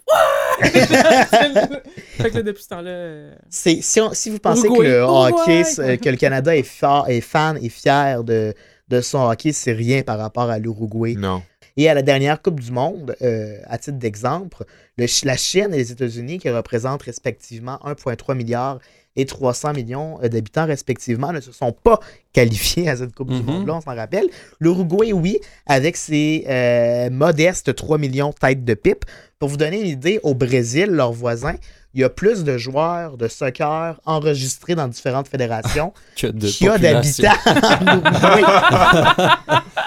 [0.60, 4.86] fait que là, depuis ce temps-là, euh, C'est- si, on- si vous pensez Uruguay.
[4.86, 5.98] que le hockey, Uruguay.
[5.98, 8.54] que le Canada est, fort, est fan et fier de,
[8.88, 11.14] de son hockey, c'est rien par rapport à l'Uruguay.
[11.18, 11.42] Non.
[11.76, 14.64] Et à la dernière Coupe du Monde, euh, à titre d'exemple,
[14.96, 18.78] la Chine et les États-Unis, qui représentent respectivement 1,3 milliard
[19.14, 22.00] et 300 millions euh, d'habitants respectivement, ne se sont pas
[22.32, 23.44] qualifiés à cette Coupe du Mhm.
[23.46, 24.26] Monde-là, on s'en rappelle.
[24.60, 29.04] L'Uruguay, oui, avec ses euh, modestes 3 millions de têtes de pipe.
[29.38, 31.56] Pour vous donner une idée, au Brésil, leurs voisins,
[31.94, 36.78] il y a plus de joueurs de soccer enregistrés dans différentes fédérations qu'il y a
[36.78, 37.30] d'habitants.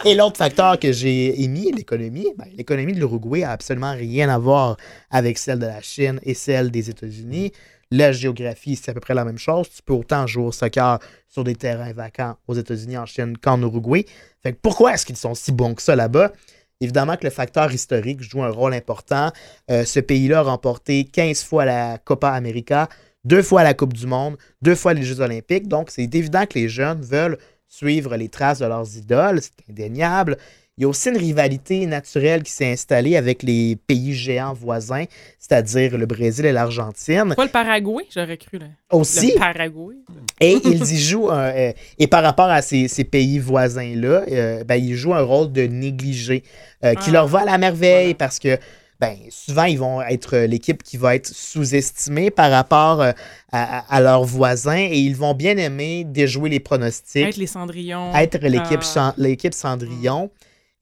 [0.05, 4.37] Et l'autre facteur que j'ai émis, l'économie, ben, l'économie de l'Uruguay a absolument rien à
[4.37, 4.77] voir
[5.11, 7.51] avec celle de la Chine et celle des États-Unis.
[7.91, 9.67] La géographie, c'est à peu près la même chose.
[9.69, 13.59] Tu peux autant jouer au soccer sur des terrains vacants aux États-Unis, en Chine qu'en
[13.61, 14.05] Uruguay.
[14.41, 16.31] Fait que pourquoi est-ce qu'ils sont si bons que ça là-bas?
[16.81, 19.31] Évidemment que le facteur historique joue un rôle important.
[19.69, 22.87] Euh, ce pays-là a remporté 15 fois la Copa América,
[23.25, 25.67] deux fois la Coupe du Monde, deux fois les Jeux Olympiques.
[25.67, 29.41] Donc, c'est évident que les jeunes veulent suivre les traces de leurs idoles.
[29.41, 30.37] C'est indéniable.
[30.79, 35.03] Il y a aussi une rivalité naturelle qui s'est installée avec les pays géants voisins,
[35.37, 37.33] c'est-à-dire le Brésil et l'Argentine.
[37.35, 38.59] Pas le Paraguay, j'aurais cru.
[38.59, 38.67] Là.
[38.89, 39.95] Aussi, Le Paraguay.
[40.39, 44.63] et ils y jouent, un- euh, et par rapport à ces, ces pays voisins-là, euh,
[44.63, 46.43] ben, ils jouent un rôle de négligé
[46.85, 47.13] euh, qui Ah.
[47.13, 48.15] leur va à la merveille Voilà.
[48.15, 48.57] parce que
[49.01, 53.13] ben, souvent, ils vont être l'équipe qui va être sous-estimée par rapport à,
[53.51, 58.13] à- à leurs voisins et ils vont bien aimer déjouer les pronostics Être les cendrillons.
[58.15, 59.13] être l'équipe Ah.
[59.17, 60.29] L'équipe Cendrillon.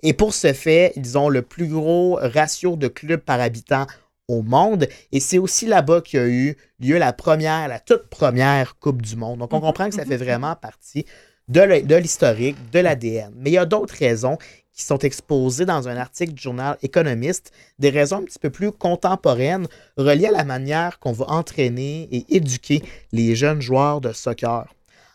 [0.03, 3.87] Et pour ce fait, ils ont le plus gros ratio de clubs par habitant
[4.27, 4.87] au monde.
[5.11, 9.01] Et c'est aussi là-bas qu'il y a eu lieu la première, la toute première Coupe
[9.01, 9.39] du Monde.
[9.39, 11.05] Donc, on Mhm, comprend que ça fait vraiment partie
[11.47, 13.31] de l'historique, de l'ADN.
[13.37, 14.37] Mais il y a d'autres raisons
[14.73, 18.71] qui sont exposées dans un article du journal Économiste, des raisons un petit peu plus
[18.71, 19.67] contemporaines
[19.97, 24.67] reliées à la manière qu'on va entraîner et éduquer les jeunes joueurs de soccer.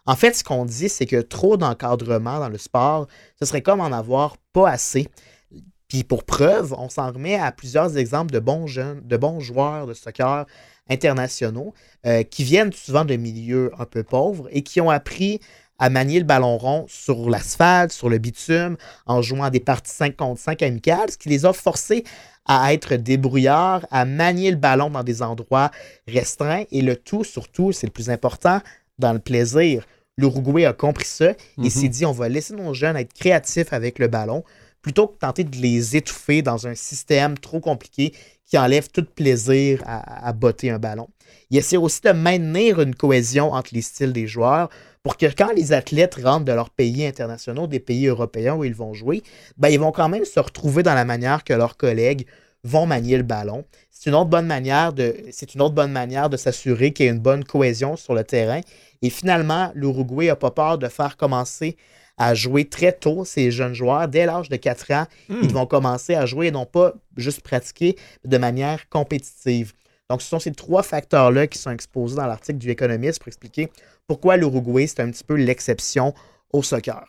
[0.04, 3.06] En fait, ce qu'on dit, c'est que trop d'encadrement dans le sport,
[3.38, 5.08] ce serait comme en avoir pas assez.
[5.88, 9.02] Puis pour preuve, on s'en remet à plusieurs exemples de bons jeunes,
[9.38, 10.46] joueurs de soccer
[10.88, 11.74] internationaux
[12.06, 15.40] euh, qui viennent souvent de milieux un peu pauvres et qui ont appris
[15.78, 18.76] à manier le ballon rond sur l'asphalte, sur le bitume,
[19.06, 22.04] en jouant des parties 5 contre 5 amicales, ce qui les a forcés
[22.46, 25.70] à être débrouillards, à manier le ballon dans des endroits
[26.08, 28.60] restreints et le tout, surtout, c'est le plus important,
[29.02, 29.84] dans le plaisir.
[30.16, 31.70] L'Uruguay a compris ça et Mhm.
[31.70, 34.42] s'est dit on va laisser nos jeunes être créatifs avec le ballon
[34.82, 38.12] plutôt que tenter de les étouffer dans un système trop compliqué
[38.46, 41.08] qui enlève tout plaisir à, à botter un ballon.
[41.50, 44.68] Il essaie aussi de maintenir une cohésion entre les styles des joueurs
[45.02, 48.74] pour que quand les athlètes rentrent de leurs pays internationaux, des pays européens où ils
[48.74, 49.22] vont jouer,
[49.56, 52.26] ben, ils vont quand même se retrouver dans la manière que leurs collègues
[52.64, 53.64] vont manier le ballon.
[53.90, 57.08] C'est une autre bonne manière de, c'est une autre bonne manière de s'assurer qu'il y
[57.08, 58.60] a une bonne cohésion sur le terrain.
[59.02, 61.76] Et finalement, l'Uruguay n'a pas peur de faire commencer
[62.16, 64.06] à jouer très tôt ces jeunes joueurs.
[64.08, 67.96] Dès l'âge de 4 ans, ils vont commencer à jouer et non pas juste pratiquer
[68.24, 69.72] de manière compétitive.
[70.08, 73.70] Donc, ce sont ces trois facteurs-là qui sont exposés dans l'article du Économiste pour expliquer
[74.06, 76.12] pourquoi l'Uruguay, c'est un petit peu l'exception
[76.52, 77.04] au soccer.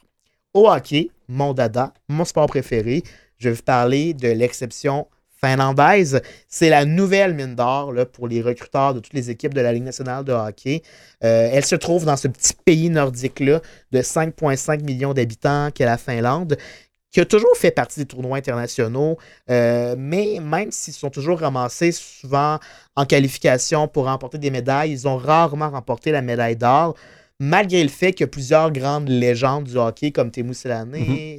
[0.54, 3.04] Au hockey, mon dada, mon sport préféré,
[3.40, 5.08] je vais vous parler de l'exception
[5.44, 6.22] finlandaise.
[6.48, 9.84] C'est la nouvelle mine d'or pour les recruteurs de toutes les équipes de la Ligue
[9.84, 10.82] nationale de hockey.
[11.24, 15.98] Euh, elle se trouve dans ce petit pays nordique-là de 5,5 millions d'habitants qu'est la
[15.98, 16.58] Finlande,
[17.12, 19.18] qui a toujours fait partie des tournois internationaux,
[19.50, 22.60] euh, mais même s'ils sont toujours ramassés souvent
[22.96, 26.96] en qualification pour remporter des médailles, ils ont rarement remporté la médaille d'or,
[27.40, 30.32] malgré le fait a plusieurs grandes légendes du hockey comme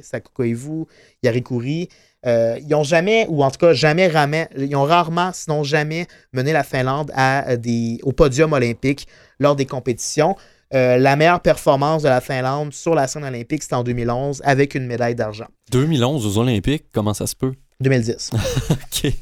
[0.03, 0.85] Saku Koivu,
[1.23, 1.89] Jari Kurri,
[2.25, 6.07] euh, ils ont jamais, ou en tout cas jamais ramé- ils ont rarement, sinon jamais,
[6.33, 9.07] mené la Finlande à, euh, des, au podium olympique
[9.39, 10.35] lors des compétitions.
[10.73, 14.73] Euh, la meilleure performance de la Finlande sur la scène olympique, c'était en 2011 avec
[14.75, 15.45] une médaille d'argent.
[15.71, 17.53] 2011 aux Olympiques, comment ça se peut?
[17.79, 18.31] 2010.
[18.71, 19.13] OK.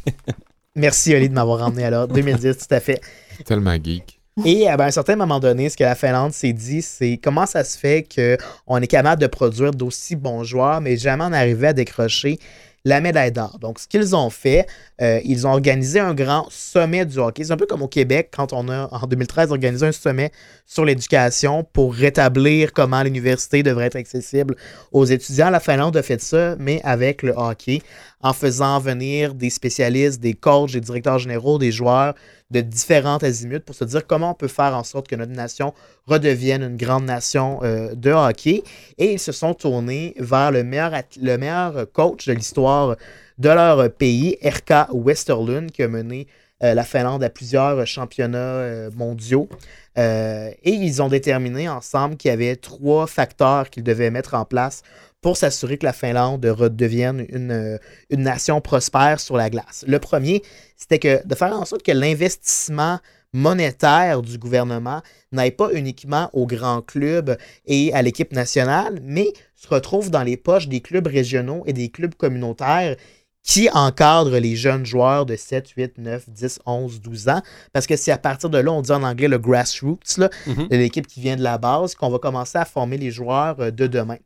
[0.75, 2.07] Merci, Oli, de m'avoir ramené alors.
[2.07, 3.01] 2010, tout à fait.
[3.45, 4.19] Tellement geek.
[4.45, 7.63] Et à un certain moment donné, ce que la Finlande s'est dit, c'est comment ça
[7.63, 11.73] se fait qu'on est capable de produire d'aussi bons joueurs, mais jamais en arriver à
[11.73, 12.39] décrocher
[12.85, 13.59] la médaille d'or.
[13.59, 14.67] Donc, ce qu'ils ont fait,
[15.01, 17.45] euh, ils ont organisé un grand sommet du hockey.
[17.45, 20.31] C'est un peu comme au Québec, quand on a, en 2013, organisé un sommet
[20.65, 24.55] sur l'éducation pour rétablir comment l'université devrait être accessible
[24.91, 25.49] aux étudiants.
[25.49, 27.81] La Finlande a fait ça, mais avec le hockey,
[28.21, 32.15] en faisant venir des spécialistes, des coachs, des directeurs généraux, des joueurs
[32.53, 35.73] de différentes azimuts pour se dire comment on peut faire en sorte que notre nation
[36.05, 38.63] redevienne une grande nation euh, de hockey.
[38.97, 42.95] Et ils se sont tournés vers le meilleur, le meilleur coach de l'histoire
[43.39, 46.27] de leur pays, RK Westerlund, qui a mené
[46.63, 49.49] euh, la Finlande à plusieurs championnats euh, mondiaux.
[49.97, 54.81] Et ils ont déterminé ensemble qu'il y avait trois facteurs qu'ils devaient mettre en place
[55.23, 57.77] pour s'assurer que la Finlande redevienne une, euh,
[58.11, 59.83] une nation prospère sur la glace.
[59.87, 60.43] Le premier,
[60.77, 62.99] c'était que de faire en sorte que l'investissement
[63.33, 65.01] monétaire du gouvernement
[65.31, 70.37] n'aille pas uniquement aux grands clubs et à l'équipe nationale, mais se retrouve dans les
[70.37, 72.95] poches des clubs régionaux et des clubs communautaires
[73.41, 77.41] qui encadrent les jeunes joueurs de 7, 8, 9, 10, 11, 12 ans.
[77.73, 80.17] Parce que c'est à partir de là, on dit en anglais le grassroots,
[80.47, 80.67] Mhm.
[80.69, 83.71] de l'équipe qui vient de la base, qu'on va commencer à former les joueurs euh,
[83.71, 84.17] de demain.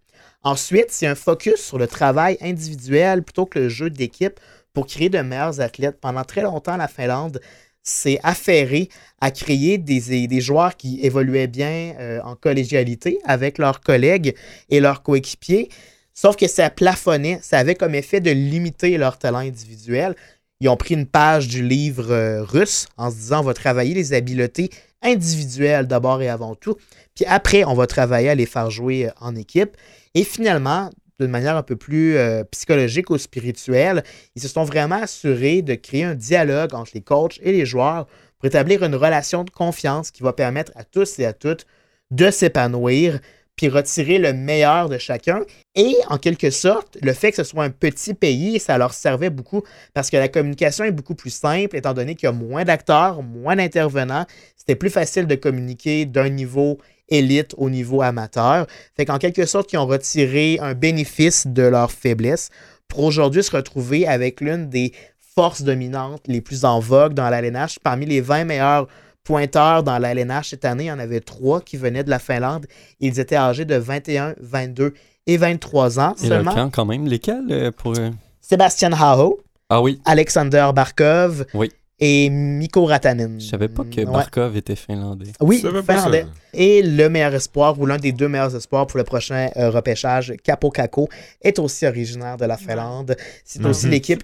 [0.48, 4.40] Ensuite, c'est un focus sur le travail individuel plutôt que le jeu d'équipe
[4.72, 6.00] pour créer de meilleurs athlètes.
[6.00, 7.42] Pendant très longtemps, la Finlande
[7.84, 8.88] s'est affairée
[9.20, 14.36] à créer des, joueurs qui évoluaient bien euh, en collégialité avec leurs collègues
[14.70, 15.68] et leurs coéquipiers.
[16.14, 20.16] Sauf que ça plafonnait, ça avait comme effet de limiter leur talent individuel.
[20.62, 23.94] Ils ont pris une page du livre euh, russe en se disant on va travailler
[23.94, 24.70] les habiletés
[25.02, 26.78] individuelles d'abord et avant tout,
[27.18, 29.76] puis après on va travailler à les faire jouer euh, en équipe.
[30.14, 34.04] Et finalement, d'une manière un peu plus euh, psychologique ou spirituelle,
[34.36, 38.06] ils se sont vraiment assurés de créer un dialogue entre les coachs et les joueurs
[38.38, 41.66] pour établir une relation de confiance qui va permettre à tous et à toutes
[42.12, 43.20] de s'épanouir,
[43.58, 45.42] puis retirer le meilleur de chacun.
[45.76, 49.32] Et en quelque sorte, le fait que ce soit un petit pays, ça leur servait
[49.32, 52.64] beaucoup parce que la communication est beaucoup plus simple, étant donné qu'il y a moins
[52.64, 54.26] d'acteurs, moins d'intervenants.
[54.56, 56.78] C'était plus facile de communiquer d'un niveau
[57.10, 58.68] élite au niveau amateur.
[58.96, 62.50] Fait qu'en quelque sorte, ils ont retiré un bénéfice de leur faiblesse
[62.88, 64.94] pour aujourd'hui se retrouver avec l'une des
[65.36, 67.80] forces dominantes les plus en vogue dans l'ALNH.
[67.84, 68.88] Parmi les 20 meilleurs
[69.28, 72.66] pointeurs dans l'ALNH cette année, il y en avait trois qui venaient de la Finlande.
[73.02, 74.94] Ils étaient âgés de 21, 22
[75.28, 76.54] et 23 ans Et seulement.
[76.56, 77.06] quand, quand même.
[77.08, 77.98] Lesquels euh, pour.
[78.00, 78.10] euh,
[78.40, 81.70] Sébastien Haho, Ah oui, Alexander Barkov Oui.
[82.00, 83.38] et Mikko Ratanen.
[83.42, 84.06] je savais pas que Ouais.
[84.06, 85.34] Barkov était finlandais.
[85.42, 86.26] Oui, finlandais.
[86.54, 90.34] Et le meilleur espoir, ou l'un des deux meilleurs espoirs pour le prochain euh, repêchage,
[90.42, 91.10] Capo Caco,
[91.42, 93.18] est aussi originaire de la Finlande.
[93.44, 93.92] C'est aussi Mhm.
[93.92, 94.24] l'équipe.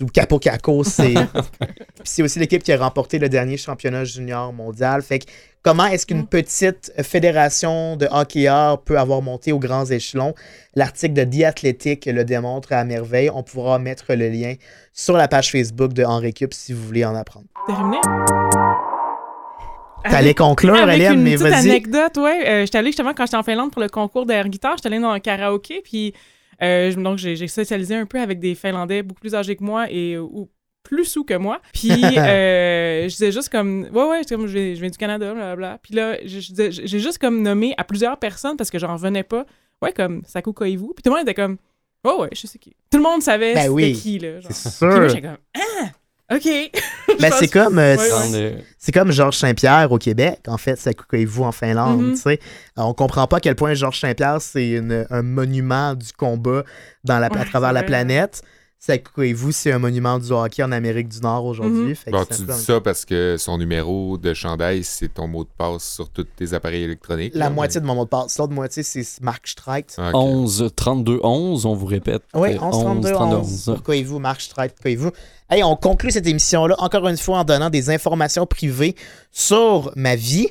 [0.00, 1.14] Ou Capo Caco, c'est.
[2.06, 5.00] C'est aussi l'équipe qui a remporté le dernier championnat junior mondial.
[5.00, 5.24] Fait que
[5.62, 6.26] comment est-ce qu'une Mm.
[6.26, 10.34] petite fédération de hockeyeurs peut avoir monté aux grands échelons?
[10.74, 13.30] L'article de The Athletic le démontre à merveille.
[13.32, 14.54] On pourra mettre le lien
[14.92, 17.46] sur la page Facebook de Henri Cup si vous voulez en apprendre.
[17.66, 17.98] Terminé.
[20.10, 21.70] T'allais conclure, Avec Hélène, une mais petite vas-y.
[21.70, 22.46] anecdote, ouais.
[22.46, 25.00] Euh, j'étais allée justement quand j'étais en Finlande pour le concours d'air guitare, j'étais allée
[25.00, 26.12] dans un karaoké, puis
[26.62, 30.18] euh, donc j'ai socialisé un peu avec des Finlandais beaucoup plus âgés que moi et
[30.18, 30.48] ou
[30.82, 31.60] plus sous que moi.
[31.72, 35.32] Puis euh, je disais juste comme ouais ouais, comme, je viens, je viens du Canada,
[35.34, 35.78] blablabla.
[35.82, 39.46] Puis là, j'ai juste comme nommé à plusieurs personnes parce que j'en revenais pas.
[39.82, 40.94] Ouais, comme Saku Koivu.
[40.94, 41.56] Puis tout le monde était comme
[42.04, 42.76] oh ouais, je sais qui.
[42.90, 43.92] Tout le monde savait Ben c'était oui.
[43.94, 44.40] qui là.
[44.40, 44.52] genre.
[44.52, 45.08] C'est Puis moi sûr.
[45.08, 45.90] j'étais comme ah
[46.36, 46.70] ok.
[47.20, 50.94] Ben, c'est comme, euh, Ouais, c'est- comme Georges Saint-Pierre au Québec, en fait, c'est
[51.26, 52.14] vous en Finlande, Mhm.
[52.14, 52.40] tu sais.
[52.76, 54.80] On comprend pas à quel point Georges Saint-Pierre, c'est
[55.10, 56.64] un monument du combat
[57.04, 58.42] dans la, à travers la vrai.
[59.34, 61.94] Vous c'est un monument du hockey en Amérique du Nord aujourd'hui.
[62.06, 62.12] Mhm.
[62.12, 65.84] Bon, tu dis ça parce que son numéro de chandail, c'est ton mot de passe
[65.84, 67.34] sur tous tes appareils électroniques.
[67.34, 68.38] La là, moitié mais- de mon mot de passe.
[68.38, 69.86] L'autre moitié, c'est Mark Streit.
[69.96, 70.14] Ah, ok.
[70.14, 72.22] 11 32 11, on vous répète.
[72.34, 75.08] Oui, Euh, 11 32 11 pour Koivu, Marc Streit, Koivu.
[75.50, 78.94] Hey, on conclut cette émission-là encore une fois en donnant des informations privées
[79.30, 80.48] sur ma vie.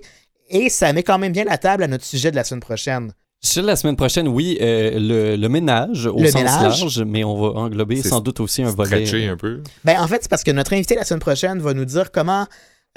[0.49, 3.13] Et ça met quand même bien la table à notre sujet de la semaine prochaine.
[3.45, 6.79] Sur la semaine prochaine, oui, euh, le, le ménage au Le sens ménage.
[6.81, 9.05] large, mais on va englober sans doute aussi un volet.
[9.05, 9.61] Stretché un peu.
[9.83, 12.47] Ben, en fait, c'est parce que notre invité la semaine prochaine va nous dire comment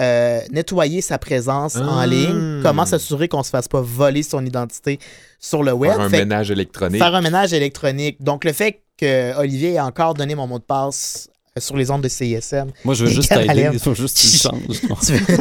[0.01, 2.07] euh, nettoyer sa présence en Ah.
[2.07, 4.99] ligne, comment s'assurer qu'on se fasse pas voler son identité
[5.39, 5.91] sur le web.
[5.91, 7.01] Faire un Fait- ménage électronique.
[7.01, 8.21] faire un ménage électronique.
[8.23, 11.91] Donc, le fait que Olivier ait encore donné mon mot de passe euh, sur les
[11.91, 12.67] ondes de CISM.
[12.85, 13.69] Moi, je veux juste t'aider.
[13.73, 15.27] Il faut juste que tu changes.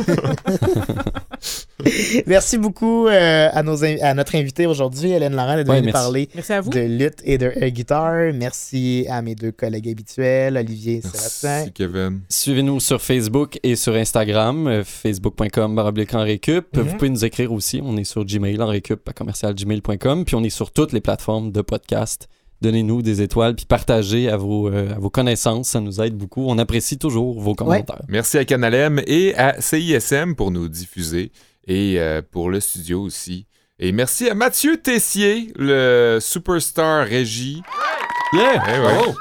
[2.26, 6.28] Merci beaucoup euh, à, nos in- à notre invité aujourd'hui, Hélène Laurent, d'être Ouais, parler
[6.34, 6.70] Merci à vous.
[6.70, 8.12] de lutte et de air guitar.
[8.34, 11.50] Merci à mes deux collègues habituels, Olivier et Sébastien.
[11.50, 12.20] Merci, Kevin.
[12.28, 16.76] Suivez-nous sur Facebook et sur Instagram, euh, facebook.com en récup.
[16.76, 16.82] Mhm.
[16.82, 17.80] Vous pouvez nous écrire aussi.
[17.84, 20.24] On est sur Gmail en récup à commercialgmail.com.
[20.24, 22.28] Puis on est sur toutes les plateformes de podcast.
[22.62, 25.68] Donnez-nous des étoiles puis partagez à vos, euh, à vos connaissances.
[25.68, 26.44] Ça nous aide beaucoup.
[26.48, 28.02] On apprécie toujours vos commentaires.
[28.08, 31.32] Merci à Canalem et à CISM pour nous diffuser
[31.66, 33.46] et euh, pour le studio aussi.
[33.78, 37.62] Et merci à Mathieu Tessier, le superstar régie.
[38.32, 38.62] Yeah!
[38.74, 39.14] Eh ouais.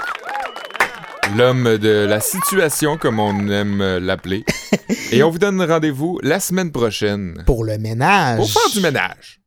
[1.36, 4.46] L'homme de la situation, comme on aime l'appeler.
[5.12, 8.38] et on vous donne rendez-vous la semaine prochaine Pour le ménage.
[8.38, 9.40] pour faire du ménage.